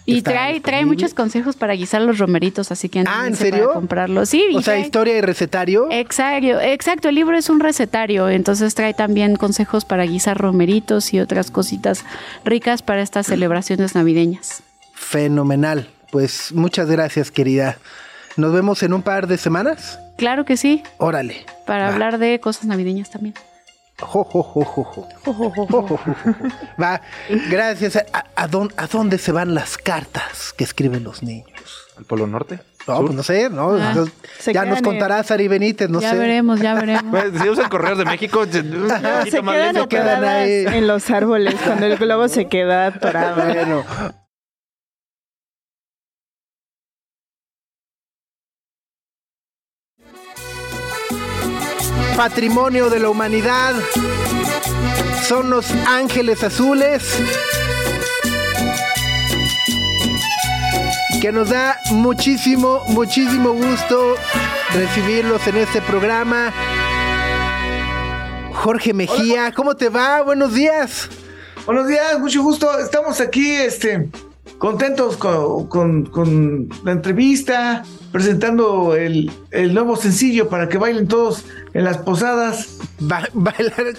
[0.06, 3.64] Y trae, trae muchos consejos para guisar los romeritos, así que Ah, ¿en serio?
[3.64, 4.26] para comprarlo.
[4.28, 5.88] Sí, O sea, trae- historia y recetario.
[5.92, 11.20] Exacto, exacto, el libro es un recetario, entonces trae también consejos para guisar romeritos y
[11.20, 12.06] otras cositas
[12.46, 14.62] ricas para estas celebraciones navideñas.
[14.94, 15.90] Fenomenal.
[16.12, 17.78] Pues muchas gracias, querida.
[18.38, 20.00] Nos vemos en un par de semanas.
[20.18, 21.46] Claro que sí, Órale.
[21.66, 21.94] para Va.
[21.94, 23.34] hablar de cosas navideñas también.
[24.00, 25.08] Jo, jo, jo, jo, jo.
[25.26, 26.00] Jo, jo, jo, jo, jo.
[26.82, 27.02] Va,
[27.50, 27.96] gracias.
[28.14, 31.50] ¿A, a dón- a dónde se van las cartas que escriben los niños?
[31.98, 32.60] ¿Al Polo Norte?
[32.88, 33.72] No, pues no sé, ¿no?
[33.74, 36.18] Ah, Entonces, se ya nos en- contarás, Ari Benítez, no ya sé.
[36.18, 37.06] veremos, ya veremos.
[37.12, 39.90] Pues, si usan correos de México, un Se poquito más quedan lento.
[39.90, 40.66] quedan ahí.
[40.68, 43.44] en los árboles cuando el globo se queda atorado.
[43.44, 43.84] Bueno.
[52.18, 53.76] Patrimonio de la humanidad
[55.28, 57.04] son los ángeles azules
[61.22, 64.16] que nos da muchísimo, muchísimo gusto
[64.74, 66.52] recibirlos en este programa.
[68.52, 70.24] Jorge Mejía, ¿cómo te va?
[70.24, 71.10] Buenos días.
[71.68, 72.80] Buenos días, mucho gusto.
[72.80, 74.10] Estamos aquí, este,
[74.58, 75.68] contentos con,
[76.06, 82.78] con- la entrevista, presentando el, el nuevo sencillo para que bailen todos en las posadas.
[83.00, 83.94] Ba- bailar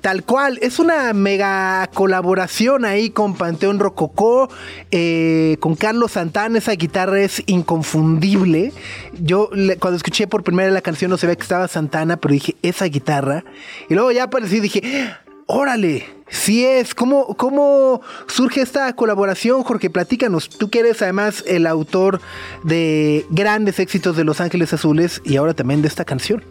[0.00, 0.58] tal cual.
[0.62, 4.48] Es una mega colaboración ahí con Panteón Rococó,
[4.90, 6.58] eh, con Carlos Santana.
[6.58, 8.72] Esa guitarra es inconfundible.
[9.20, 12.56] Yo cuando escuché por primera vez la canción no sabía que estaba Santana, pero dije,
[12.62, 13.44] esa guitarra.
[13.88, 15.12] Y luego ya apareció y dije,
[15.50, 16.94] órale, sí es.
[16.94, 19.90] ¿Cómo, ¿Cómo surge esta colaboración, Jorge?
[19.90, 20.48] Platícanos.
[20.48, 22.20] Tú que eres además el autor
[22.64, 26.44] de grandes éxitos de Los Ángeles Azules y ahora también de esta canción.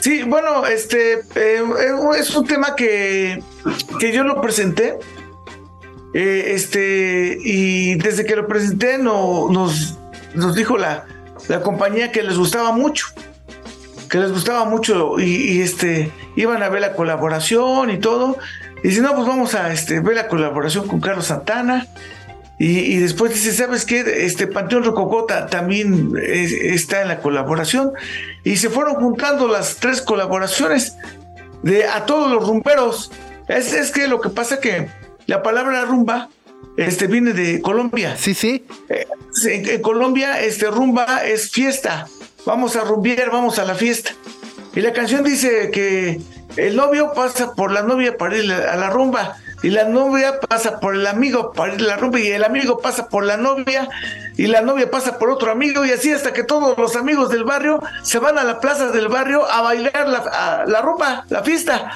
[0.00, 1.62] Sí, bueno, este eh,
[2.18, 3.42] es un tema que,
[3.98, 4.98] que yo lo presenté.
[6.12, 9.98] eh, este, y desde que lo presenté no, nos,
[10.34, 11.06] nos dijo la,
[11.48, 13.06] la compañía que les gustaba mucho.
[14.10, 18.38] Que les gustaba mucho y, y, este iban a ver la colaboración y todo.
[18.82, 21.86] Y si no, pues vamos a este, ver la colaboración con Carlos Santana.
[22.58, 24.04] Y, y después dice, ¿sabes qué?
[24.24, 27.92] Este Panteón Rococota también eh, está en la colaboración.
[28.44, 30.96] Y se fueron juntando las tres colaboraciones
[31.62, 33.10] de a todos los rumberos.
[33.48, 34.88] Es, es que lo que pasa que
[35.26, 36.28] la palabra rumba
[36.76, 38.16] este, viene de Colombia.
[38.16, 38.66] Sí, sí.
[38.88, 39.06] Eh,
[39.46, 42.06] en, en Colombia, este rumba es fiesta.
[42.46, 44.12] Vamos a rumbear, vamos a la fiesta.
[44.74, 46.20] Y la canción dice que
[46.56, 49.36] el novio pasa por la novia para ir a la rumba.
[49.62, 52.20] Y la novia pasa por el amigo para ir a la rumba.
[52.20, 53.88] Y el amigo pasa por la novia.
[54.36, 55.84] Y la novia pasa por otro amigo.
[55.84, 59.08] Y así hasta que todos los amigos del barrio se van a la plaza del
[59.08, 61.90] barrio a bailar la, a- la rumba, la fiesta.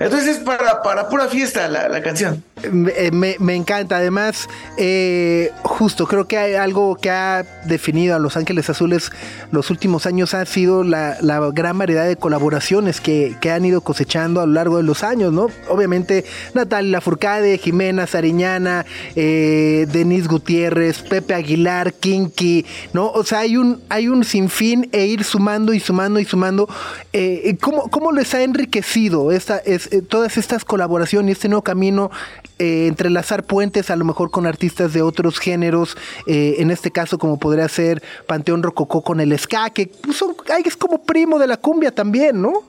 [0.00, 2.42] Entonces es para, para pura fiesta la, la canción.
[2.72, 3.96] Me, me- me encanta.
[3.96, 9.10] Además, eh, justo creo que hay algo que ha definido a Los Ángeles Azules
[9.50, 13.80] los últimos años ha sido la, la gran variedad de colaboraciones que, que han ido
[13.82, 15.46] cosechando a lo largo de los años, ¿no?
[15.68, 18.84] Obviamente, Natalia Lafourcade, Jimena Sariñana,
[19.14, 23.10] eh, Denise Gutiérrez, Pepe Aguilar, Kinky, ¿no?
[23.10, 26.68] O sea, hay un, hay un sinfín e ir sumando y sumando y sumando.
[27.12, 32.10] Eh, ¿cómo, ¿Cómo les ha enriquecido esta, es, eh, todas estas colaboraciones este nuevo camino?
[32.58, 35.96] Eh, entrelazar puentes a lo mejor con artistas de otros géneros,
[36.26, 40.36] eh, en este caso como podría ser Panteón Rococó con el ska, que pues, son-
[40.52, 42.62] ay, es como primo de la cumbia también, ¿no?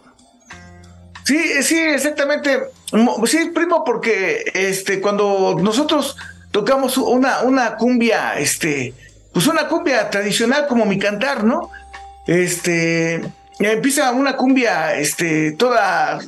[1.25, 2.59] Sí, sí, exactamente.
[3.25, 6.15] Sí, primo, porque este, cuando nosotros
[6.51, 8.93] tocamos una, una cumbia, este,
[9.33, 11.71] pues una cumbia tradicional como mi cantar, ¿no?
[12.27, 13.21] Este,
[13.59, 16.19] empieza una cumbia, este, toda,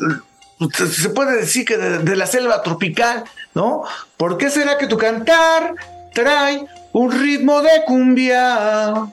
[0.74, 3.24] se puede decir que de la selva tropical,
[3.58, 3.84] ¿no?
[4.18, 5.74] ¿Por qué será que tu cantar
[6.14, 9.08] trae un ritmo de cumbia?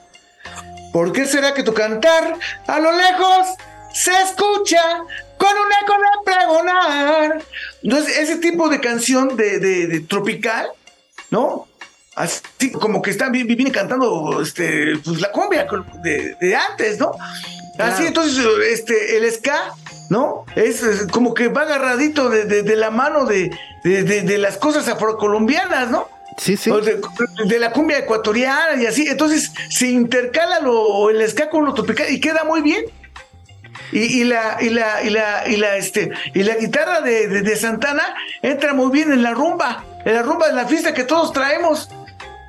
[0.92, 3.46] ¿Por qué será que tu cantar a lo lejos
[3.94, 4.82] se escucha
[5.38, 7.42] con un eco de pregonar?
[7.82, 10.68] Entonces, ese tipo de canción de, de- de tropical,
[11.30, 11.66] ¿no?
[12.14, 15.66] Así como que están bien, bien cantando este, pues, la cumbia
[16.02, 17.12] de, de antes, ¿no?
[17.78, 19.72] Así, entonces, este, el ska,
[20.10, 20.44] ¿no?
[20.56, 23.50] Es, es como que va agarradito de, de- de la mano de,
[23.84, 26.08] de- las cosas afrocolombianas, ¿no?
[26.38, 26.70] Sí, sí.
[27.46, 29.06] De, la cumbia ecuatoriana y así.
[29.08, 32.84] Entonces se intercala lo, el ska con lo tropical y queda muy bien.
[33.92, 37.42] Y, y la, y la, y la, y la, este, y la guitarra de, de-
[37.42, 38.02] de Santana
[38.42, 41.88] entra muy bien en la rumba, en la rumba de la fiesta que todos traemos.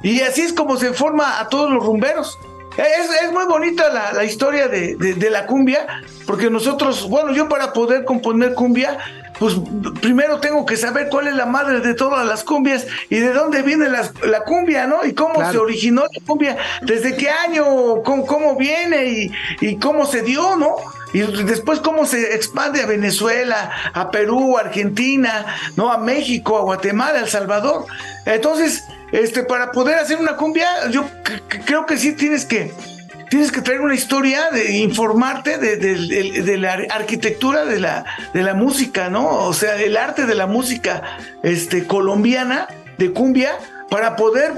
[0.01, 2.35] Y así es como se forma a todos los rumberos.
[2.77, 7.31] Es, es muy bonita la, la historia de, de- de la cumbia, porque nosotros, bueno,
[7.33, 8.97] yo para poder componer cumbia,
[9.39, 9.55] pues
[10.01, 13.61] primero tengo que saber cuál es la madre de todas las cumbias y de dónde
[13.61, 15.05] viene las- la cumbia, ¿no?
[15.05, 15.51] Y cómo Claro.
[15.51, 17.65] se originó la cumbia, desde qué año,
[18.03, 20.75] cómo, cómo viene y, y cómo se dio, ¿no?
[21.13, 25.45] Y después cómo se expande a Venezuela, a Perú, a Argentina,
[25.77, 25.91] ¿no?
[25.91, 27.85] A México, a Guatemala, a El Salvador.
[28.25, 28.83] Entonces,
[29.23, 31.05] este, para poder hacer una cumbia, yo
[31.65, 32.71] creo que sí tienes que,
[33.29, 38.53] tienes que traer una historia, de informarte de, de- la arquitectura de la, de la
[38.53, 39.27] música, ¿no?
[39.29, 41.01] O sea, el arte de la música
[41.43, 43.57] este, colombiana, de cumbia,
[43.89, 44.53] para poder,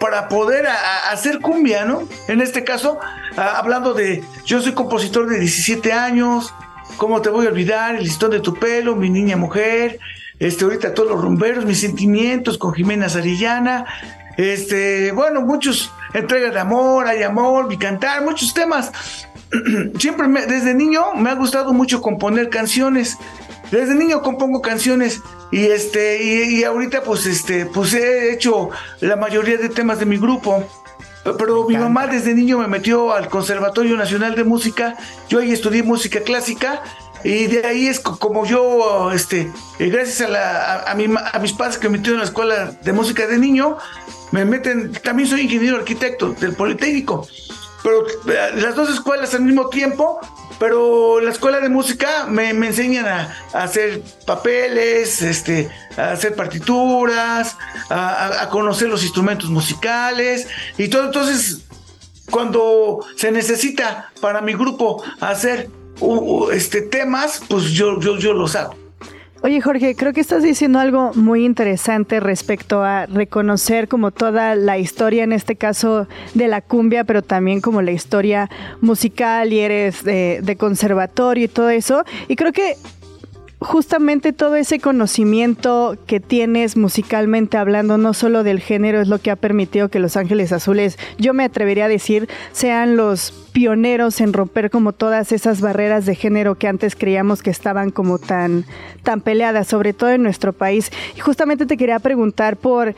[0.00, 0.66] para poder
[1.10, 2.08] hacer cumbia, ¿no?
[2.28, 2.98] En este caso,
[3.36, 6.54] hablando de, yo soy compositor de 17 años,
[6.96, 7.96] ¿cómo te voy a olvidar?
[7.96, 9.98] El listón de tu pelo, mi niña mujer,
[10.38, 13.84] este, ahorita todos los rumberos, mis sentimientos con Jimena Sarillana,
[14.36, 18.92] este, bueno, muchos entregas de amor, hay amor, mi cantar, muchos temas.
[19.98, 23.16] Siempre me- desde niño me ha gustado mucho componer canciones.
[23.70, 25.20] Desde niño compongo canciones
[25.50, 28.70] y este y, y ahorita pues este pues he hecho
[29.00, 30.64] la mayoría de temas de mi grupo.
[31.36, 34.94] Pero mi mamá desde niño me metió al Conservatorio Nacional de Música.
[35.28, 36.82] Yo ahí estudié música clásica
[37.24, 41.78] y de ahí es co- como yo, este, eh, gracias a, la, a, mis padres
[41.78, 43.76] que me metieron en la escuela de música de niño,
[44.30, 47.26] me meten, también soy ingeniero arquitecto del Politécnico,
[47.82, 50.20] pero eh, las dos escuelas al mismo tiempo,
[50.58, 57.56] pero la escuela de música me, enseñan a, hacer papeles, este, a hacer partituras,
[57.90, 61.62] a conocer los instrumentos musicales y todo, entonces
[62.30, 65.70] cuando se necesita para mi grupo hacer
[66.52, 68.74] este temas, pues yo, yo, yo los hago.
[69.40, 74.78] Oye Jorge, creo que estás diciendo algo muy interesante respecto a reconocer como toda la
[74.78, 80.02] historia, en este caso de la cumbia, pero también como la historia musical y eres
[80.02, 82.04] de conservatorio y todo eso.
[82.26, 82.74] Y creo que
[83.60, 89.30] justamente todo ese conocimiento que tienes musicalmente hablando, no solo del género, es lo que
[89.30, 94.32] ha permitido que Los Ángeles Azules, yo me atrevería a decir, sean los pioneros en
[94.32, 98.64] romper como todas esas barreras de género que antes creíamos que estaban como tan,
[99.02, 100.92] tan peleadas, sobre todo en nuestro país.
[101.16, 102.94] Y justamente te quería preguntar por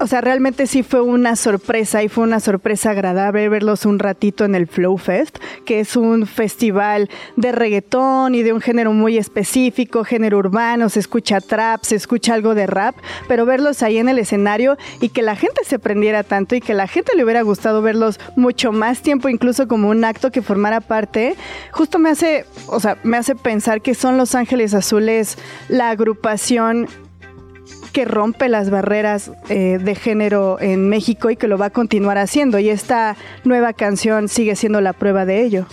[0.00, 4.44] o sea, realmente sí fue una sorpresa y fue una sorpresa agradable verlos un ratito
[4.44, 9.18] en el Flow Fest, que es un festival de reggaetón y de un género muy
[9.18, 12.94] específico, género urbano, se escucha trap, se escucha algo de rap,
[13.26, 16.74] pero verlos ahí en el escenario y que la gente se prendiera tanto y que
[16.74, 20.80] la gente le hubiera gustado verlos mucho más tiempo, incluso como un acto que formara
[20.80, 21.34] parte,
[21.72, 25.38] justo me hace, o sea, me hace pensar que son Los Ángeles Azules
[25.68, 26.86] la agrupación
[27.92, 32.18] que rompe las barreras eh, de género en México y que lo va a continuar
[32.18, 32.58] haciendo.
[32.58, 35.66] Y esta nueva canción sigue siendo la prueba de ello.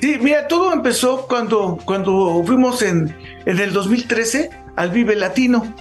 [0.00, 3.16] Sí, mira, todo empezó cuando, cuando fuimos en,
[3.46, 5.74] en el 2013 al Vive Latino.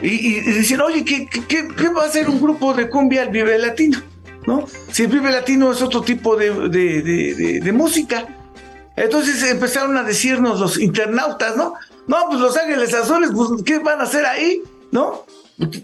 [0.00, 3.98] Y, y, oye, ¿qué, qué, va a hacer un grupo de cumbia al Vive Latino?
[4.46, 4.64] ¿No?
[4.92, 6.68] Si el Vive Latino es otro tipo de-
[7.62, 8.26] de música.
[8.96, 11.74] Entonces empezaron a decirnos los internautas, ¿no?
[12.08, 14.62] No, pues Los Ángeles Azules, pues, ¿qué van a hacer ahí?
[14.90, 15.24] ¿No?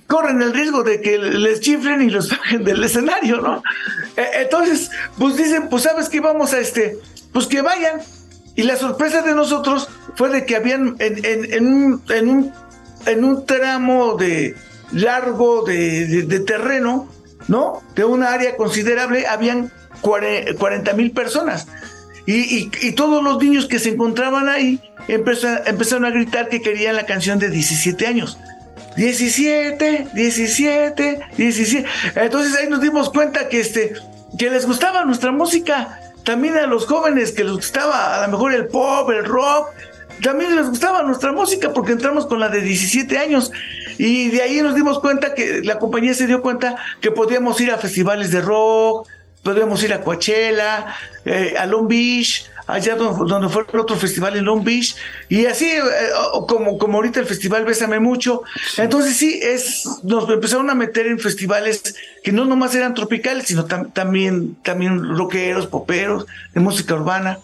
[0.07, 3.63] Corren el riesgo de que les chiflen y los bajen del escenario, ¿no?
[4.17, 6.99] Eh, Entonces, pues dicen, pues sabes que vamos a este,
[7.33, 8.01] pues que vayan.
[8.57, 11.67] Y la sorpresa de nosotros fue de que habían en,
[13.23, 14.55] un, tramo de
[14.93, 17.09] largo de, de- de terreno,
[17.49, 17.83] ¿no?
[17.97, 21.67] De una área considerable, habían 40 mil personas.
[22.27, 26.63] Y, y- y todos los niños que se encontraban ahí empeza- empezaron a gritar que
[26.63, 28.39] querían la canción de 17 años.
[28.97, 31.85] 17, 17, 17.
[32.17, 33.93] Entonces ahí nos dimos cuenta que, este,
[34.39, 36.01] que les gustaba nuestra música.
[36.25, 39.69] También a los jóvenes que les gustaba a lo mejor el pop, el rock.
[40.23, 43.53] También les gustaba nuestra música porque entramos con la de 17 años.
[43.99, 47.71] Y de ahí nos dimos cuenta que la compañía se dio cuenta que podíamos ir
[47.71, 49.09] a festivales de rock,
[49.45, 54.37] podíamos ir a Coachella, eh, a Long Beach, allá donde, donde fue el otro festival
[54.37, 54.97] en Long Beach,
[55.29, 55.83] y así eh,
[56.49, 58.43] como, como ahorita el festival Bésame Mucho.
[58.79, 63.67] Entonces sí, es, nos empezaron a meter en festivales que no nomás eran tropicales, sino
[63.69, 67.39] tam- también, también rockeros, poperos, de música urbana.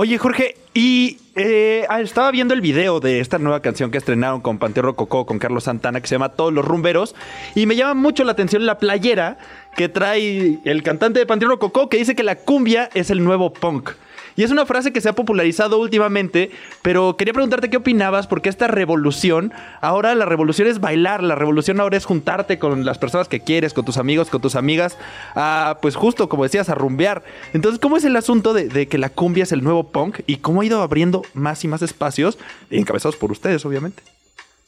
[0.00, 4.40] Oye, Jorge, y eh, ah, estaba viendo el video de esta nueva canción que estrenaron
[4.40, 7.16] con Panteón Rococó, con Carlos Santana, que se llama Todos los Rumberos,
[7.56, 9.38] y me llama mucho la atención la playera
[9.74, 13.52] que trae el cantante de Panteón Rococó, que dice que la cumbia es el nuevo
[13.52, 13.90] punk.
[14.38, 18.48] Y es una frase que se ha popularizado últimamente, pero quería preguntarte qué opinabas, porque
[18.48, 23.26] esta revolución, ahora la revolución es bailar, la revolución ahora es juntarte con las personas
[23.26, 24.96] que quieres, con tus amigos, con tus amigas,
[25.34, 27.24] a, pues justo como decías, a rumbear.
[27.52, 30.36] Entonces, ¿cómo es el asunto de, de que la cumbia es el nuevo punk y
[30.36, 32.38] cómo ha ido abriendo más y más espacios,
[32.70, 34.04] encabezados por ustedes, obviamente?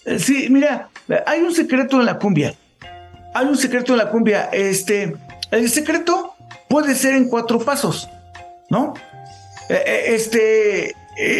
[0.05, 0.89] Eh, Sí, mira,
[1.29, 2.57] hay un secreto en la cumbia.
[3.35, 4.49] Hay un secreto en la cumbia.
[4.53, 5.14] Este,
[5.53, 6.35] el secreto
[6.68, 8.09] puede ser en cuatro pasos,
[8.68, 8.95] ¿no?
[9.71, 10.95] Eh, eh, Este, eh,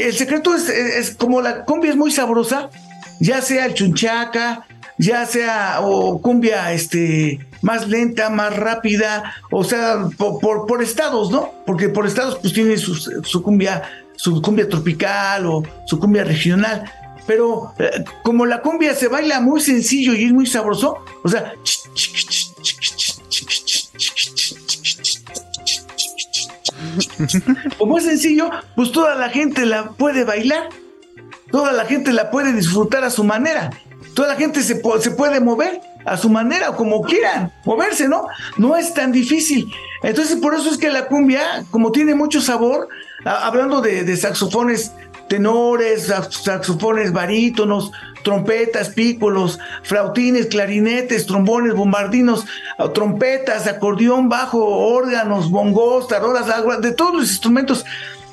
[0.07, 2.71] el secreto es, es- como la cumbia es muy sabrosa,
[3.19, 4.67] ya sea el chunchaca,
[4.99, 11.53] ya sea o cumbia, este, más lenta, más rápida, o sea, por, por, estados, ¿no?
[11.67, 13.83] Porque por estados pues tiene su, cumbia,
[14.17, 16.85] su cumbia tropical o su cumbia regional.
[17.27, 17.75] Pero
[18.23, 21.53] como la cumbia se baila muy sencillo y es muy sabroso, o sea,
[27.79, 30.69] como es sencillo, pues toda la gente la puede bailar,
[31.51, 33.71] toda la gente la puede disfrutar a su manera,
[34.15, 38.27] toda la gente se, se puede mover a su manera, como quieran, moverse, ¿no?
[38.57, 39.71] No es tan difícil.
[40.03, 42.89] Entonces, por eso es que la cumbia, como tiene mucho sabor,
[43.25, 44.93] hablando de saxofones
[45.31, 47.93] tenores, sax- saxofones barítonos,
[48.25, 52.47] trompetas, pícolos, flautines, clarinetes, trombones, bombardinos,
[52.79, 56.47] ah, trompetas, acordeón, bajo, órganos, bongos, tarolas,
[56.83, 57.85] de todos los instrumentos,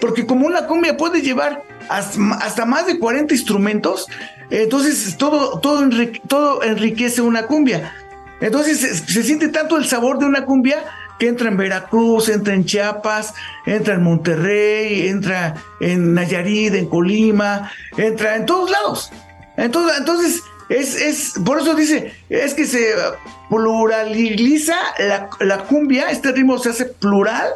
[0.02, 4.08] porque como una cumbia puede llevar hasta, más de 40 instrumentos,
[4.50, 7.94] entonces todo, todo, enrique- todo enriquece una cumbia.
[8.42, 10.84] Entonces se siente tanto el sabor de una cumbia
[11.20, 13.34] que entra en Veracruz, entra en Chiapas,
[13.66, 19.12] entra en Monterrey, entra en Nayarit, en Colima, entra en todos lados.
[19.58, 22.94] Entonces, entonces es, es, por eso dice, es que se
[23.50, 27.50] pluraliza la, la cumbia, este ritmo se hace plural,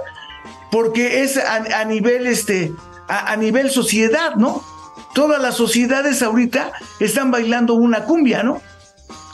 [0.72, 2.72] porque es a, nivel este,
[3.07, 4.64] a, a nivel sociedad, ¿no?
[5.14, 8.62] Todas las sociedades ahorita están bailando una cumbia, ¿no?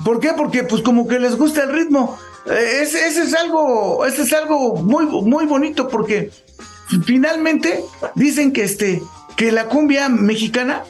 [0.03, 0.33] ¿Por qué?
[0.33, 2.17] Porque pues como que les gusta el ritmo.
[2.49, 6.31] Ese, ese es algo, ese es algo muy, muy bonito porque
[7.05, 7.83] finalmente
[8.15, 9.01] dicen que este,
[9.35, 10.83] que la cumbia mexicana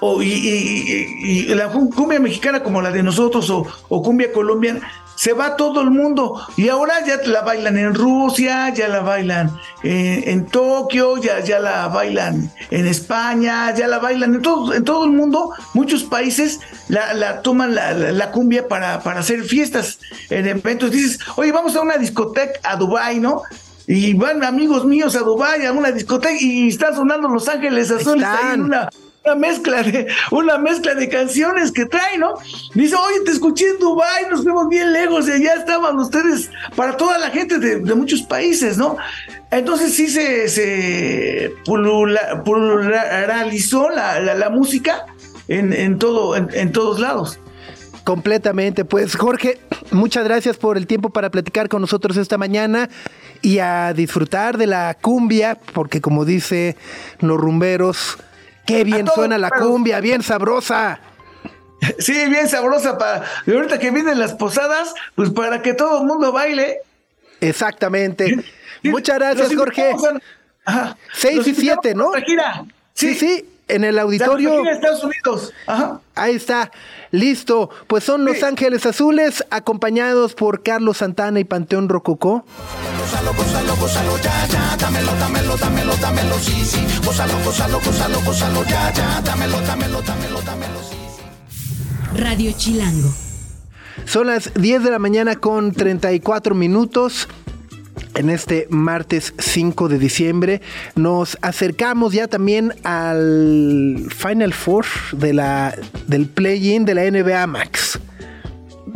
[0.00, 4.80] o, y, y- la cu- cumbia mexicana como la de nosotros o, o cumbia colombiana
[5.18, 9.50] se va todo el mundo y ahora ya la bailan en Rusia, ya la bailan
[9.82, 14.84] en, en Tokio, ya, ya la bailan en España, ya la bailan en todo, en
[14.84, 19.42] todo el mundo, muchos países la, la toman la, la- la cumbia para, para hacer
[19.42, 19.98] fiestas
[20.30, 20.92] en eventos.
[20.92, 23.42] Dices, oye, vamos a una discoteca a Dubai, ¿no?
[23.88, 28.24] Y van amigos míos a Dubai a una discoteca y están sonando Los Ángeles Azules
[28.24, 28.88] ahí en una,
[29.28, 32.34] una mezcla de una mezcla de canciones que trae, ¿no?
[32.74, 36.96] Dice, oye, te escuché en Dubai, nos fuimos bien lejos y allá estaban ustedes para
[36.96, 38.96] toda la gente de, muchos países, ¿no?
[39.50, 45.04] Entonces sí se, se plura- pluralizó la, la- música
[45.48, 47.38] en, en todo, en, en todos lados.
[48.04, 48.84] Completamente.
[48.86, 49.58] Pues Jorge,
[49.90, 52.88] muchas gracias por el tiempo para platicar con nosotros esta mañana
[53.42, 56.76] y a disfrutar de la cumbia, porque como dice
[57.20, 58.16] los rumberos,
[58.76, 61.00] qué bien todos suena la cumbia, bien sabrosa.
[61.98, 63.24] Sí, bien sabrosa para.
[63.46, 66.78] Y ahorita que vienen las posadas, pues para que todo el mundo baile.
[67.40, 68.44] Exactamente.
[68.82, 69.92] Muchas gracias, Jorge.
[69.92, 69.96] a-
[70.64, 70.96] ajá.
[71.14, 72.10] Seis Los y invitamos siete, ¿no?
[72.94, 74.62] Sí, sí, en el auditorio.
[74.62, 75.52] De Estados Unidos.
[75.66, 76.00] Ajá.
[76.14, 76.70] Ahí está,
[77.10, 77.70] listo.
[77.86, 78.44] Pues son Los Sí.
[78.44, 82.44] Ángeles Azules, acompañados por Carlos Santana y Panteón Rococó.
[92.14, 93.08] Radio Chilango.
[94.04, 97.28] Son las 10 de la mañana con 34 minutos.
[98.18, 100.60] En este martes 5 de diciembre
[100.96, 105.76] nos acercamos ya también al Final Four de la,
[106.08, 108.00] del play-in de la NBA Max.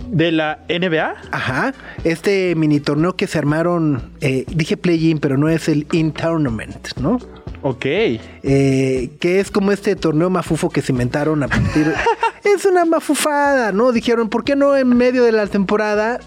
[0.08, 1.14] ¿De la NBA?
[1.30, 6.88] Ajá, este mini torneo que se armaron, eh, dije play-in, pero no es el in-tournament,
[6.98, 7.20] ¿no?
[7.62, 7.86] Ok.
[7.86, 11.94] Eh, que es como este torneo mafufo que se inventaron a partir.
[12.42, 13.92] es una mafufada, ¿no?
[13.92, 16.18] Dijeron, ¿por qué no en medio de la temporada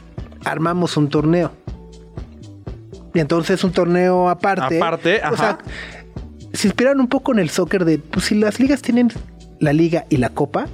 [0.45, 1.51] armamos un torneo?
[3.15, 4.77] Y entonces un torneo aparte.
[4.77, 5.57] Aparte, O sea, ajá.
[6.53, 9.11] se inspiraron un poco en el soccer de, pues si las ligas tienen
[9.59, 10.67] la liga y la copa.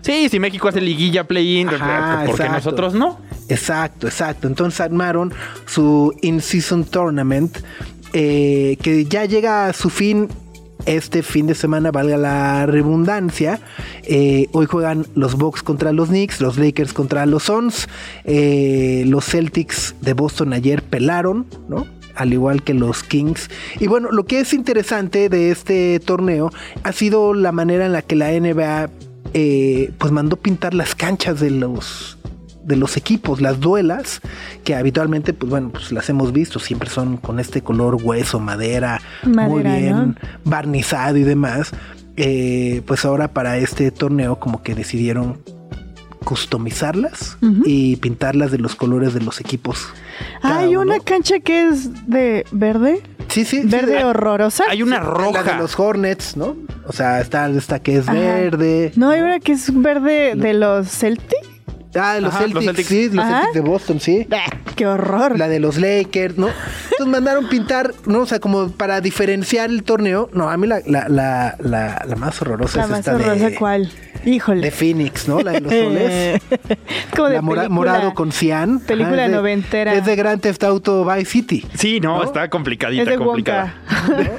[0.00, 2.52] Sí, si México hace liguilla play-in, Ajá, ¿por qué exacto.
[2.54, 3.20] nosotros no?
[3.48, 4.48] Exacto, exacto.
[4.48, 5.32] Entonces armaron
[5.66, 7.58] su In-Season Tournament
[8.12, 10.28] eh, que ya llega a su fin
[10.86, 13.60] este fin de semana, valga la redundancia.
[14.04, 17.88] Eh, hoy juegan los Bucks contra los Knicks, los Lakers contra los Suns,
[18.24, 21.86] eh, los Celtics de Boston ayer pelaron, ¿no?
[22.14, 23.48] Al igual que los Kings.
[23.80, 26.50] Y bueno, lo que es interesante de este torneo
[26.82, 28.90] ha sido la manera en la que la NBA
[29.34, 32.18] eh, pues mandó pintar las canchas de los
[32.64, 34.20] de los equipos, las duelas,
[34.64, 39.00] que habitualmente, pues bueno, pues las hemos visto, siempre son con este color hueso, madera,
[39.24, 40.14] muy bien ¿no?
[40.44, 41.72] barnizado y demás.
[42.16, 45.38] Eh, pues ahora para este torneo como que decidieron
[46.24, 49.86] customizarlas y pintarlas de los colores de los equipos.
[50.42, 50.82] Hay uno.
[50.94, 54.64] una cancha que es de verde, sí, sí, sí, verde la- horrorosa.
[54.70, 55.58] Hay una la de roja.
[55.58, 56.56] los Hornets, ¿no?
[56.86, 58.12] O sea, está esta que es Ajá.
[58.18, 58.92] verde.
[58.96, 61.38] No, hay una que es verde de los Celtic.
[61.94, 62.88] Ah, los Ajá, los Celtics, Celtics.
[62.88, 63.34] sí, los Ajá.
[63.42, 64.26] Celtics de Boston, sí.
[64.28, 64.38] Bah,
[64.76, 65.38] ¡Qué horror!
[65.38, 66.48] La de los Lakers, ¿no?
[66.48, 68.20] Entonces mandaron pintar, ¿no?
[68.20, 70.30] O sea, como para diferenciar el torneo.
[70.32, 73.50] No, a mí la, la, la, la, la más horrorosa La es más esta horrorosa,
[73.50, 73.90] de, ¿cuál?
[74.24, 74.60] Híjole.
[74.62, 75.40] de Phoenix, ¿no?
[75.40, 76.40] La de los soles.
[77.16, 77.68] Como de la mora- película.
[77.68, 78.78] morado con cian.
[78.80, 79.94] película es de- noventera.
[79.94, 81.66] Es de Grand Theft Auto Vice City.
[81.74, 82.24] Sí, no, ¿No?
[82.24, 83.74] está complicadita, Es de complicada.
[84.08, 84.30] Wonka.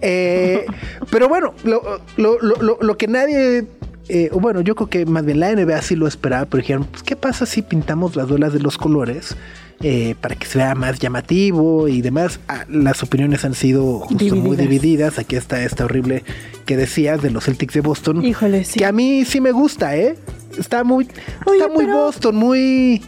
[0.00, 0.64] Eh,
[1.10, 3.64] pero bueno, lo, lo- lo- lo- lo que nadie.
[4.08, 7.02] Eh, bueno, yo creo que más bien la NBA sí lo esperaba, pero dijeron: pues,
[7.02, 9.36] ¿qué pasa si pintamos las duelas de los colores
[9.80, 12.40] eh, para que se vea más llamativo y demás?
[12.48, 15.18] Ah, las opiniones han sido justo muy Divididas.
[15.18, 16.24] Aquí está esta horrible
[16.66, 18.24] que decías de los Celtics de Boston.
[18.24, 18.78] Híjole, sí.
[18.80, 20.16] Que a mí sí me gusta, ¿eh?
[20.58, 21.08] Está muy,
[21.46, 23.02] Oye, está muy pero- Boston, muy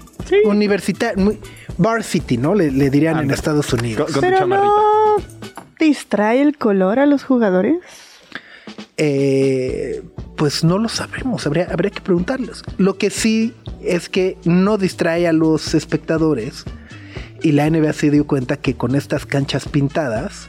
[0.47, 1.38] universitario, muy
[1.76, 2.55] varsity, ¿no?
[2.55, 3.30] Le, le dirían en.
[3.30, 4.07] Estados Unidos.
[4.07, 4.68] Con- con- Pero chamarrita.
[4.68, 5.16] no
[5.78, 7.76] distrae el color a los jugadores.
[8.97, 10.03] Eh,
[10.37, 12.62] pues no lo sabemos, habría, habría que preguntarles.
[12.78, 16.64] Lo que sí es que no distrae a los espectadores
[17.43, 20.49] y la NBA se dio cuenta que con estas canchas pintadas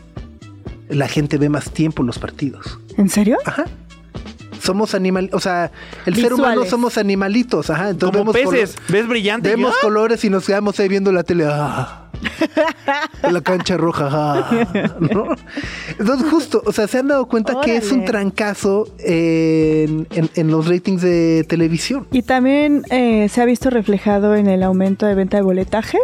[0.89, 2.79] la gente ve más tiempo los partidos.
[2.97, 3.37] ¿En serio?
[3.45, 3.65] Ajá.
[4.61, 5.71] Somos animal, o sea,
[6.05, 7.91] el ser humano somos animalitos, ajá.
[7.91, 9.49] Entonces Como vemos peces, ves brillante.
[9.49, 9.81] Vemos ¡ah!
[9.81, 11.45] colores y nos quedamos ahí viendo la tele.
[11.47, 12.04] ah.
[13.31, 14.09] La cancha roja.
[14.11, 14.65] ah,
[14.99, 15.27] ¿no?
[15.99, 20.47] Entonces, justo, o sea, se han dado cuenta que es un trancazo en, en- en
[20.51, 22.07] los ratings de televisión.
[22.11, 25.97] Y también eh, se ha visto reflejado en el aumento de venta de boletaje.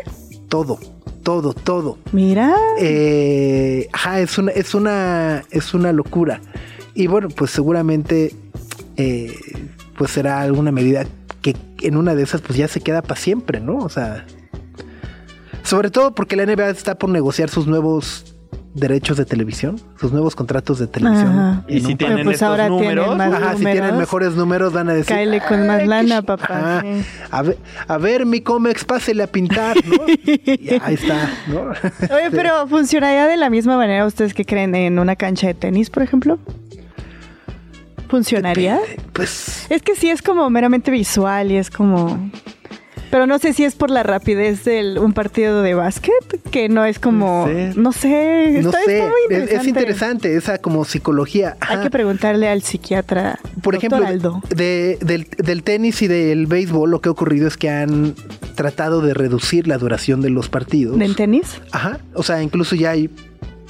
[0.50, 0.80] Todo,
[1.24, 1.98] todo, todo.
[2.12, 2.54] Mira.
[2.80, 6.42] Eh, ajá, es una, es una, es una locura.
[6.94, 8.36] Y bueno, pues seguramente,
[8.98, 9.34] eh,
[9.98, 11.06] pues será alguna medida
[11.42, 13.78] que en una de esas, pues ya se queda para siempre, ¿no?
[13.78, 14.26] O sea,
[15.72, 18.26] sobre todo porque la NBA está por negociar sus nuevos
[18.74, 21.30] derechos de televisión, sus nuevos contratos de televisión.
[21.30, 21.64] Ajá.
[21.70, 24.90] Y si tienen pues estos ahora tienen números, más Ajá, si tienen mejores números van
[24.90, 25.16] a decir.
[25.16, 26.26] Cáele con más "Ay, lana, qué ch-".
[26.26, 27.06] papá, sí.
[27.32, 27.58] A ver,
[27.88, 29.96] a ver, mi Comex, pásele a pintar, ¿no?
[30.26, 31.70] y ahí está, ¿no?
[32.16, 35.90] Oye, pero ¿funcionaría de la misma manera ustedes que creen en una cancha de tenis,
[35.90, 36.38] por ejemplo?
[38.10, 38.78] ¿Funcionaría?
[39.14, 42.30] Pues Es que sí es como meramente visual y es como...
[43.12, 46.14] Pero no sé si es por la rapidez de un partido de básquet,
[46.50, 47.48] que no es como...
[47.76, 49.56] No sé, no está, sé, está muy es- interesante.
[49.62, 51.58] es, interesante esa como psicología.
[51.60, 54.42] Hay que preguntarle al psiquiatra, Por ejemplo, Aldo.
[54.56, 58.16] de- del, del tenis y del béisbol, lo que ha ocurrido es que han
[58.56, 60.98] tratado de reducir la duración de los partidos.
[60.98, 61.60] ¿Del tenis?
[61.72, 62.00] Ajá.
[62.14, 63.10] O sea, incluso ya hay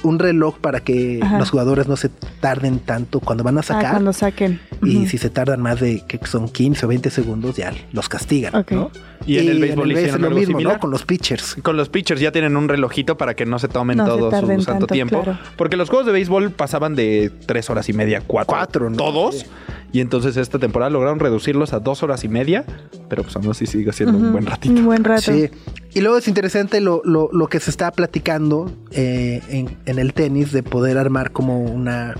[0.04, 1.38] un reloj para que Ajá.
[1.38, 2.08] los jugadores no se
[2.40, 3.90] tarden tanto cuando van a Ah, sacar.
[3.92, 4.60] cuando saquen.
[4.84, 8.54] Y si se tardan más de que son 15 o 20 segundos, ya los castigan.
[8.56, 8.72] Ok.
[8.72, 8.90] ¿no?
[9.26, 10.74] Y en el béisbol béis es hicieron lo algo mismo, similar.
[10.74, 10.80] ¿no?
[10.80, 11.56] Con los pitchers.
[11.62, 14.46] Con los pitchers ya tienen un relojito para que no se tomen No todo su
[14.46, 15.22] santo tanto, tiempo.
[15.22, 15.38] claro.
[15.56, 18.54] Porque los juegos de béisbol pasaban de tres horas y media a cuatro.
[18.56, 18.96] Cuatro, ¿no?
[18.96, 19.40] Todos.
[19.40, 19.46] Sí.
[19.94, 22.64] Y entonces esta temporada lograron reducirlos a dos horas y media.
[23.08, 24.32] Pero pues aún así sigue siendo un Ujú.
[24.32, 24.74] buen ratito.
[24.74, 25.20] Un buen rato.
[25.32, 25.50] Sí.
[25.94, 30.14] Y luego es interesante lo, lo- lo que se está platicando eh, en, en el
[30.14, 32.14] tenis de poder armar como una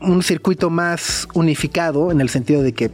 [0.00, 2.90] un circuito más unificado en el sentido de que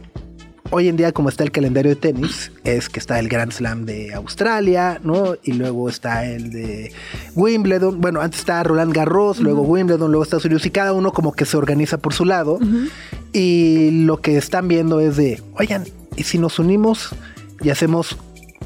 [0.73, 3.85] hoy en día como está el calendario de tenis es que está el Grand Slam
[3.85, 5.35] de Australia, ¿no?
[5.43, 6.91] Y luego está el de
[7.35, 11.33] Wimbledon, bueno, antes está Roland Garros, luego Wimbledon, luego Estados Unidos y cada uno como
[11.33, 12.57] que se organiza por su lado.
[13.33, 15.83] Y lo que están viendo es de, oigan,
[16.15, 17.09] ¿y si nos unimos
[17.61, 18.17] y hacemos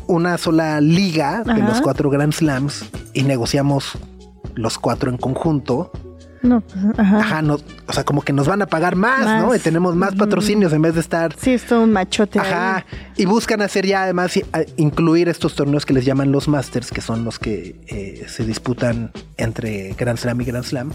[0.08, 3.98] una sola liga de los cuatro Grand Slams y negociamos
[4.56, 5.92] los cuatro en conjunto?
[6.44, 7.18] No, pues, ajá.
[7.20, 7.56] Ajá, no,
[7.88, 9.44] o sea, como que nos van a pagar más, Más.
[9.44, 9.56] ¿no?
[9.56, 10.20] Y tenemos más Ujú.
[10.20, 11.36] patrocinios en vez de estar...
[11.40, 12.40] Sí, es todo un machote.
[12.40, 12.84] Ajá, ahí.
[13.18, 14.40] y buscan hacer ya además
[14.78, 19.12] incluir estos torneos que les llaman los Masters, que son los que eh, se disputan
[19.38, 20.92] entre Grand Slam y Grand Slam.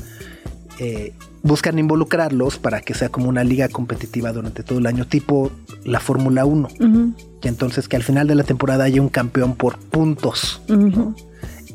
[0.78, 1.12] Eh,
[1.43, 5.51] buscan involucrarlos para que sea como una liga competitiva durante todo el año, tipo
[5.84, 6.68] la Fórmula 1.
[6.80, 10.62] Ujú, Y entonces que al final de la temporada haya un campeón por puntos.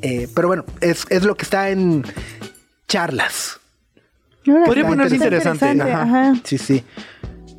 [0.01, 2.03] Eh, pero bueno, es, es lo que está en
[2.87, 3.59] charlas.
[4.45, 5.71] Podría ponerse interesante.
[5.71, 5.91] interesante.
[5.93, 6.33] Ajá.
[6.43, 6.83] Sí, sí.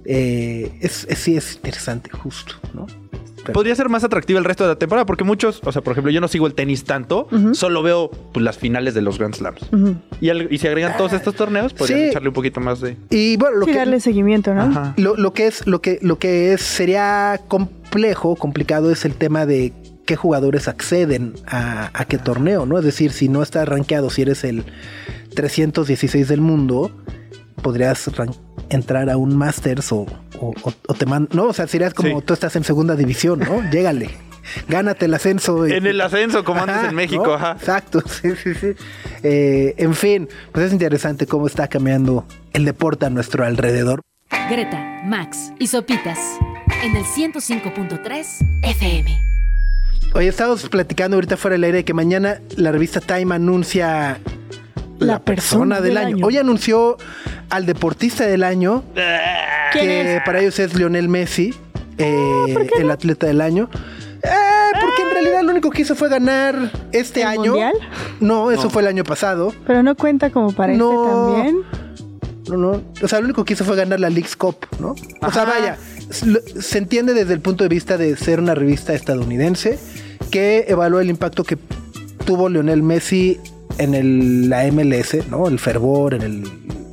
[0.04, 2.86] Eh, es, es- sí, es interesante, justo, ¿no?
[3.42, 5.92] Pero- Podría ser más atractiva el resto de la temporada porque muchos, o sea, por
[5.92, 9.34] ejemplo, yo no sigo el tenis tanto, solo veo pues, las finales de los Grand
[9.34, 9.60] Slams.
[10.20, 12.06] Y, al- y si agregan todos estos torneos, podrían Sí.
[12.08, 12.96] echarle un poquito más de...
[13.10, 14.94] Y bueno, lo Sí, que, darle seguimiento, ¿no?
[14.96, 19.72] Lo que es, lo que, lo que es, sería complejo, complicado es el tema de
[20.04, 22.78] qué jugadores acceden a, a qué torneo, ¿no?
[22.78, 24.64] Es decir, si no estás rankeado, si eres el
[25.34, 26.90] 316 del mundo,
[27.62, 28.10] podrías
[28.70, 30.06] entrar a un Masters o,
[30.40, 32.24] o, o- o te mandan, no, o sea, serías como Sí.
[32.26, 33.62] tú estás en segunda división, ¿no?
[33.70, 34.10] Llégale,
[34.68, 35.66] gánate el ascenso.
[35.66, 37.34] y- En el ascenso, como antes Ajá, en México, ¿no?
[37.34, 37.52] ajá.
[37.58, 38.68] Exacto, sí, sí, sí.
[39.22, 44.02] Eh, en fin, pues es interesante cómo está cambiando el deporte a nuestro alrededor.
[44.50, 46.18] Greta, Max y Sopitas
[46.82, 48.26] en el 105.3
[48.62, 49.20] FM.
[50.14, 54.18] Oye, estábamos platicando ahorita fuera del aire que mañana la revista Time anuncia
[54.98, 56.16] la, La persona, persona del, del año.
[56.16, 56.26] año.
[56.26, 56.96] Hoy anunció
[57.50, 58.82] al deportista del año,
[59.72, 60.22] ¿Quién que es?
[60.24, 61.54] para ellos es Lionel Messi,
[61.98, 62.92] eh, ¿por qué el no?
[62.92, 63.68] atleta del año.
[64.22, 64.28] Eh,
[64.80, 67.50] porque en realidad lo único que hizo fue ganar este ¿El año.
[67.52, 67.74] mundial?
[68.20, 69.54] No, eso fue el año pasado.
[69.66, 70.90] Pero no cuenta como para No.
[71.36, 71.62] este también.
[72.48, 72.82] No, no.
[73.02, 74.94] O sea, lo único que hizo fue ganar la League's Cup, ¿no?
[75.22, 75.76] O sea, vaya,
[76.10, 79.78] se entiende desde el punto de vista de ser una revista estadounidense
[80.30, 81.56] que evalúa el impacto que
[82.24, 83.38] tuvo Lionel Messi
[83.78, 85.48] en el, la MLS, ¿no?
[85.48, 86.42] El fervor, en el.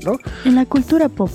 [0.04, 0.18] ¿no?
[0.46, 1.32] En la cultura pop.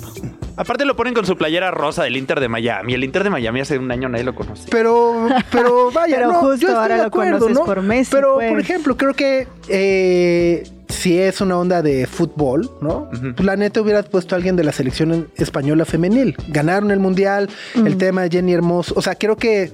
[0.55, 2.93] Aparte lo ponen con su playera rosa del Inter de Miami.
[2.93, 4.67] El Inter de Miami hace un año nadie lo conoce.
[4.69, 7.65] Pero, pero vaya, Pero no, justo yo estoy ahora de lo acuerdo, conoces ¿no?
[7.65, 8.49] por Messi, Pero, pues.
[8.51, 13.09] por ejemplo, creo que eh, si es una onda de fútbol, ¿no?
[13.09, 16.35] Pues, La neta hubieras puesto a alguien de la selección española femenil.
[16.49, 18.93] Ganaron el mundial, el tema de Jenny Hermoso.
[18.97, 19.71] O sea, creo que.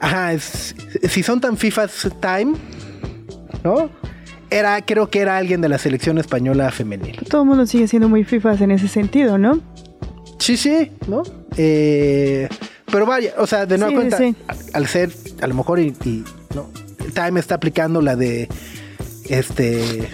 [0.00, 0.74] Ajá, es-
[1.08, 2.54] si son tan FIFAs time,
[3.64, 3.90] ¿no?
[4.50, 7.18] Era, creo que era alguien de la selección española femenil.
[7.28, 9.60] Todo el mundo sigue siendo muy fifas en ese sentido, ¿no?
[10.38, 11.22] Sí, sí, ¿no?
[11.56, 12.48] Eh,
[12.90, 14.34] pero vaya, o sea, de nueva Sí, cuenta, sí.
[14.72, 15.10] al ser,
[15.42, 16.24] a lo mejor, y, y,
[16.54, 16.70] no,
[17.14, 18.48] Time está aplicando la de,
[19.28, 20.08] este,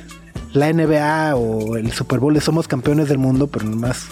[0.52, 4.06] la NBA o el Super Bowl de somos campeones del mundo, pero nomás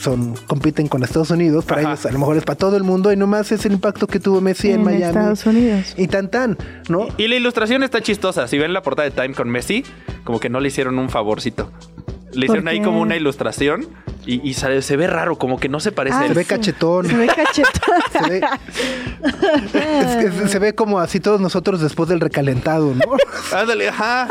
[0.00, 1.92] son, compiten con Estados Unidos, para Ajá.
[1.92, 4.20] ellos a lo mejor es para todo el mundo y nomás es el impacto que
[4.20, 5.04] tuvo Messi en, Miami.
[5.04, 5.94] Estados Unidos.
[5.96, 6.56] Y tan tan,
[6.88, 7.08] ¿no?
[7.16, 8.48] Y la ilustración está chistosa.
[8.48, 9.84] Si ven la portada de Time con Messi,
[10.24, 11.70] como que no le hicieron un favorcito.
[12.32, 13.88] Le hicieron ahí como una ilustración
[14.26, 16.34] y, y sale- se ve raro, como que no se parece Ah, a Se él.
[16.34, 17.06] ve cachetón.
[17.06, 17.70] Se ve cachetón.
[18.12, 18.40] Se ve,
[20.00, 23.16] es que se ve como así todos nosotros después del recalentado, ¿no?
[23.56, 24.28] Ándale, ajá.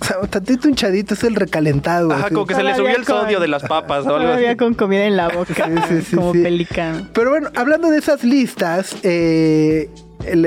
[0.00, 2.12] O sea, tantito hinchadito es el recalentado.
[2.12, 2.34] Ajá, así.
[2.34, 4.56] como que se le subió el con- sodio de las papas o algo Todavía así.
[4.56, 5.54] con comida en la boca.
[5.66, 6.42] Sí, sí, sí, como sí.
[6.42, 7.08] pelicano.
[7.12, 9.90] Pero bueno, hablando de esas listas, eh,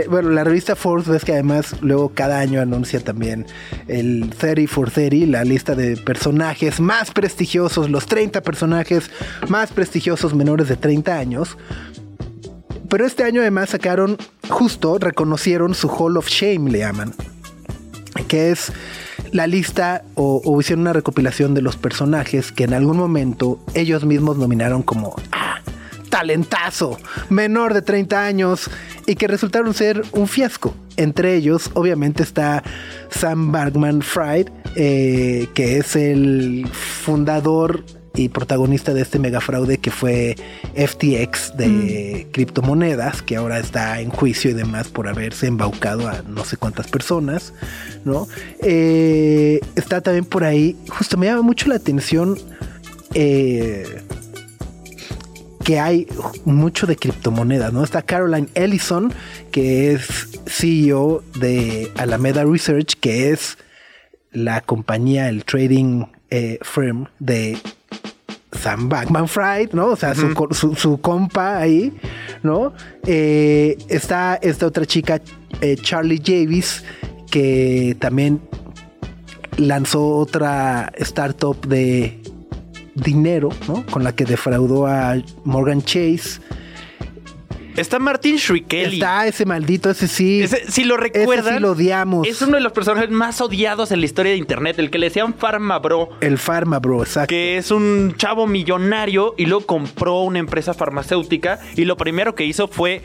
[0.10, 3.46] bueno, la revista Forbes ves que además luego cada año anuncia también
[3.88, 9.10] el 30 for 30, la lista de personajes más prestigiosos, los 30 personajes
[9.50, 11.58] más prestigiosos menores de 30 años.
[12.90, 14.18] Pero este año además sacaron,
[14.50, 17.14] justo reconocieron su Hall of Shame, le llaman,
[18.28, 18.72] que es
[19.32, 24.04] la lista o, o hicieron una recopilación de los personajes que en algún momento ellos
[24.04, 25.41] mismos nominaron como "Ah,
[26.12, 27.00] talentazo,
[27.30, 28.70] menor de 30 años
[29.08, 30.76] y que resultaron ser un fiasco.
[30.98, 32.62] Entre ellos, obviamente, está
[33.10, 37.84] Sam Barkman Fried, eh, que es el fundador
[38.14, 40.36] y protagonista de este megafraude que fue
[40.76, 46.44] FTX de criptomonedas, que ahora está en juicio y demás por haberse embaucado a no
[46.44, 47.54] sé cuántas personas,
[48.04, 48.28] ¿no?
[48.62, 52.38] Eh, está también por ahí, justo me llama mucho la atención
[53.14, 54.04] eh,
[55.64, 56.08] que hay
[56.46, 57.84] mucho de criptomonedas, ¿no?
[57.84, 59.14] Está Caroline Ellison,
[59.52, 63.58] que es CEO de Alameda Research, que es
[64.32, 67.58] la compañía, el trading eh, firm de
[68.54, 69.88] Sam Backman Fried, ¿no?
[69.88, 71.94] O sea, su, co- su, su compa ahí,
[72.44, 72.74] ¿no?
[73.06, 75.22] Eh, está esta otra chica,
[75.62, 76.84] eh, Charlie Javis,
[77.30, 78.42] que también
[79.58, 82.21] lanzó otra startup de
[83.04, 83.86] dinero, ¿no?
[83.88, 86.40] Con la que defraudó a Morgan Chase.
[87.78, 88.96] Está Martin Shkreli.
[88.96, 90.44] Está ese maldito, ese sí.
[90.44, 92.28] Ese, si lo recuerdan, Ese sí lo odiamos.
[92.28, 95.08] es uno de los personajes más odiados en la historia de internet, el que le
[95.08, 97.30] decían Pharma Bro, El Pharma, bro, exacto.
[97.30, 102.44] que es un chavo millonario y luego compró una empresa farmacéutica y lo primero que
[102.46, 103.02] hizo fue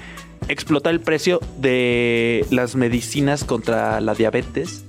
[0.48, 4.84] explotar el precio de las medicinas contra la diabetes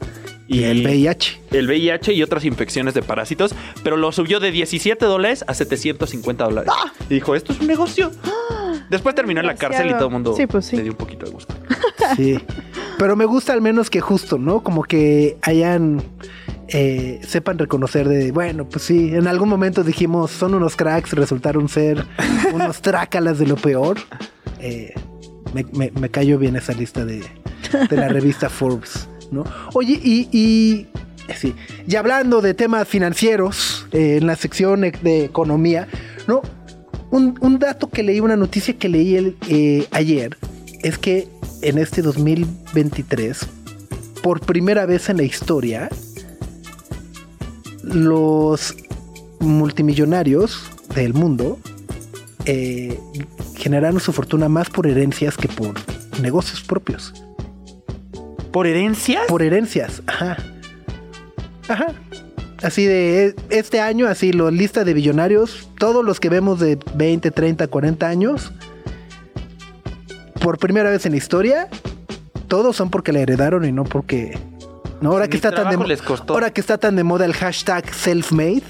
[0.47, 1.41] Y el VIH.
[1.51, 6.43] el VIH y otras infecciones de parásitos, pero lo subió de 17 dólares a 750
[6.45, 6.71] dólares.
[7.09, 8.11] Y dijo, esto es un negocio.
[8.89, 10.77] Después terminó en la cárcel y todo el mundo Sí, pues sí.
[10.77, 11.53] le dio un poquito de gusto.
[12.15, 12.39] Sí.
[12.97, 14.63] Pero me gusta al menos que justo, ¿no?
[14.63, 16.01] Como que hayan.
[16.69, 21.67] eh, sepan reconocer de, bueno, pues sí, en algún momento dijimos, son unos cracks, resultaron
[21.67, 22.05] ser
[22.53, 23.97] unos trácalas de lo peor.
[24.59, 24.93] Eh,
[25.53, 27.23] me, me, me cayó bien esa lista de,
[27.89, 29.43] de la revista Forbes, ¿no?
[29.73, 30.88] Oye, y, y
[31.88, 35.88] y hablando de temas financieros, eh, en la sección e- de economía,
[36.28, 36.41] ¿no?
[37.09, 40.38] Un, dato que leí, una noticia que leí eh, ayer,
[40.84, 41.28] es que
[41.61, 43.47] en este 2023,
[44.21, 45.89] por primera vez en la historia,
[47.82, 48.75] los
[49.39, 51.59] multimillonarios del mundo
[52.45, 52.99] eh,
[53.55, 55.75] generaron su fortuna más por herencias que por
[56.21, 57.13] negocios propios.
[58.51, 59.21] ¿Por herencia?
[59.27, 60.37] Por herencias, ajá.
[61.67, 61.87] Ajá.
[62.63, 67.29] así de este año, así la lista de billonarios, todos los que vemos de 20,
[67.31, 68.53] 30, 40 años,
[70.41, 71.67] por primera vez en la historia,
[72.47, 74.37] todos son porque la heredaron y no porque...
[75.01, 76.33] No, ahora que está tan de les costó.
[76.33, 78.63] ahora que está tan de moda el hashtag self-made,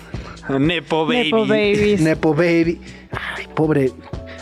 [0.49, 1.23] Nepo Baby.
[1.23, 2.01] Nepo babies.
[2.07, 2.81] Nepo Baby.
[3.11, 3.91] Ay, pobre.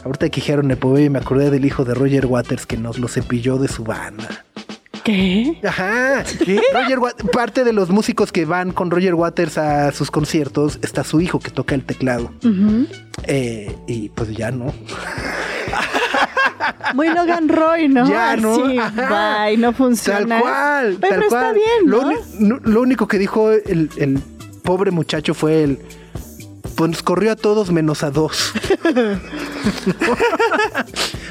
[0.04, 3.08] Ahorita que dijeron Nepo Baby, me acordé del hijo de Roger Waters que nos lo
[3.08, 4.46] cepilló de su banda.
[5.06, 5.60] ¿Qué?
[5.64, 6.24] Ajá.
[6.74, 11.04] Roger Wa- parte de los músicos que van con Roger Waters a sus conciertos está
[11.04, 12.32] su hijo que toca el teclado.
[13.28, 14.74] Eh, y pues ya no.
[16.96, 18.08] Muy Logan Roy, ¿no?
[18.10, 18.56] Ya no.
[18.82, 19.46] Ajá.
[19.46, 20.28] bye, no funciona.
[20.28, 20.88] Tal cual.
[20.88, 21.42] Oye, tal pero cual.
[21.44, 22.12] está bien, lo, ¿no?
[22.40, 24.20] no- lo único que dijo el, el
[24.64, 25.80] pobre muchacho fue el.
[26.76, 28.52] Pues corrió a todos menos a dos.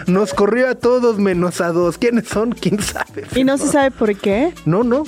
[0.13, 1.99] nos corrió a todos menos a dos.
[1.99, 2.53] ¿Quiénes son?
[2.53, 3.25] ¿Quién sabe?
[3.35, 4.53] Y no se sabe por qué.
[4.65, 5.05] No, no.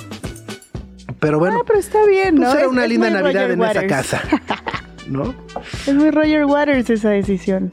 [1.19, 2.41] Pero bueno, Ah, pero está bien, ¿no?
[2.41, 3.87] pues era Es- una es linda Navidad Roger en esa Waters.
[3.87, 4.21] casa.
[5.07, 5.33] ¿No?
[5.87, 7.71] Es muy Roger Waters esa decisión.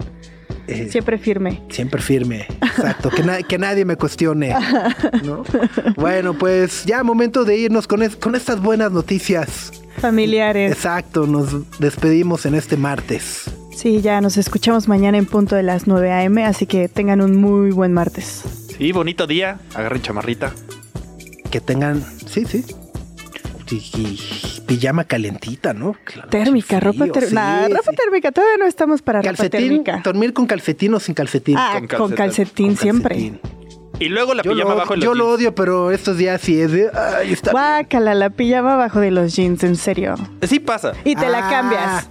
[0.66, 1.60] Eh, Siempre firme.
[1.68, 4.54] Siempre firme, exacto, que, na- que nadie me cuestione.
[5.24, 5.42] ¿no?
[5.96, 9.72] Bueno, pues ya momento de irnos con, es- con estas buenas noticias.
[9.98, 10.72] Familiares.
[10.72, 11.48] Exacto, nos
[11.80, 13.44] despedimos en este martes.
[13.74, 17.36] Sí, ya nos escuchamos mañana en punto de las 9 a.m., así que tengan un
[17.36, 18.42] muy buen martes.
[18.78, 19.58] Sí, bonito día.
[19.74, 20.52] Agarren chamarrita.
[21.50, 22.64] Que tengan, sí, sí.
[23.70, 25.96] Y, y pijama calentita, ¿no?
[26.04, 27.26] Claro, Térmica, frío, ropa térmica.
[27.28, 27.96] sí, Nah, ropa sí.
[27.96, 30.00] térmica, todavía no estamos para ropa Calcetín, térmica.
[30.04, 31.56] dormir con calcetín o sin calcetín.
[31.58, 32.16] Ah, con con calcetín.
[32.16, 33.14] calcetín, Con siempre.
[33.16, 33.40] calcetín.
[34.00, 36.40] Y luego la Yo, pijama lo, abajo de los yo lo odio, pero estos días
[36.40, 36.90] sí es de.
[36.94, 37.62] Ay, está bien.
[37.62, 40.14] Guácala, la pijama abajo de los jeans, en serio.
[40.42, 40.92] Sí pasa.
[41.04, 41.50] Y te la Ah.
[41.50, 42.10] cambias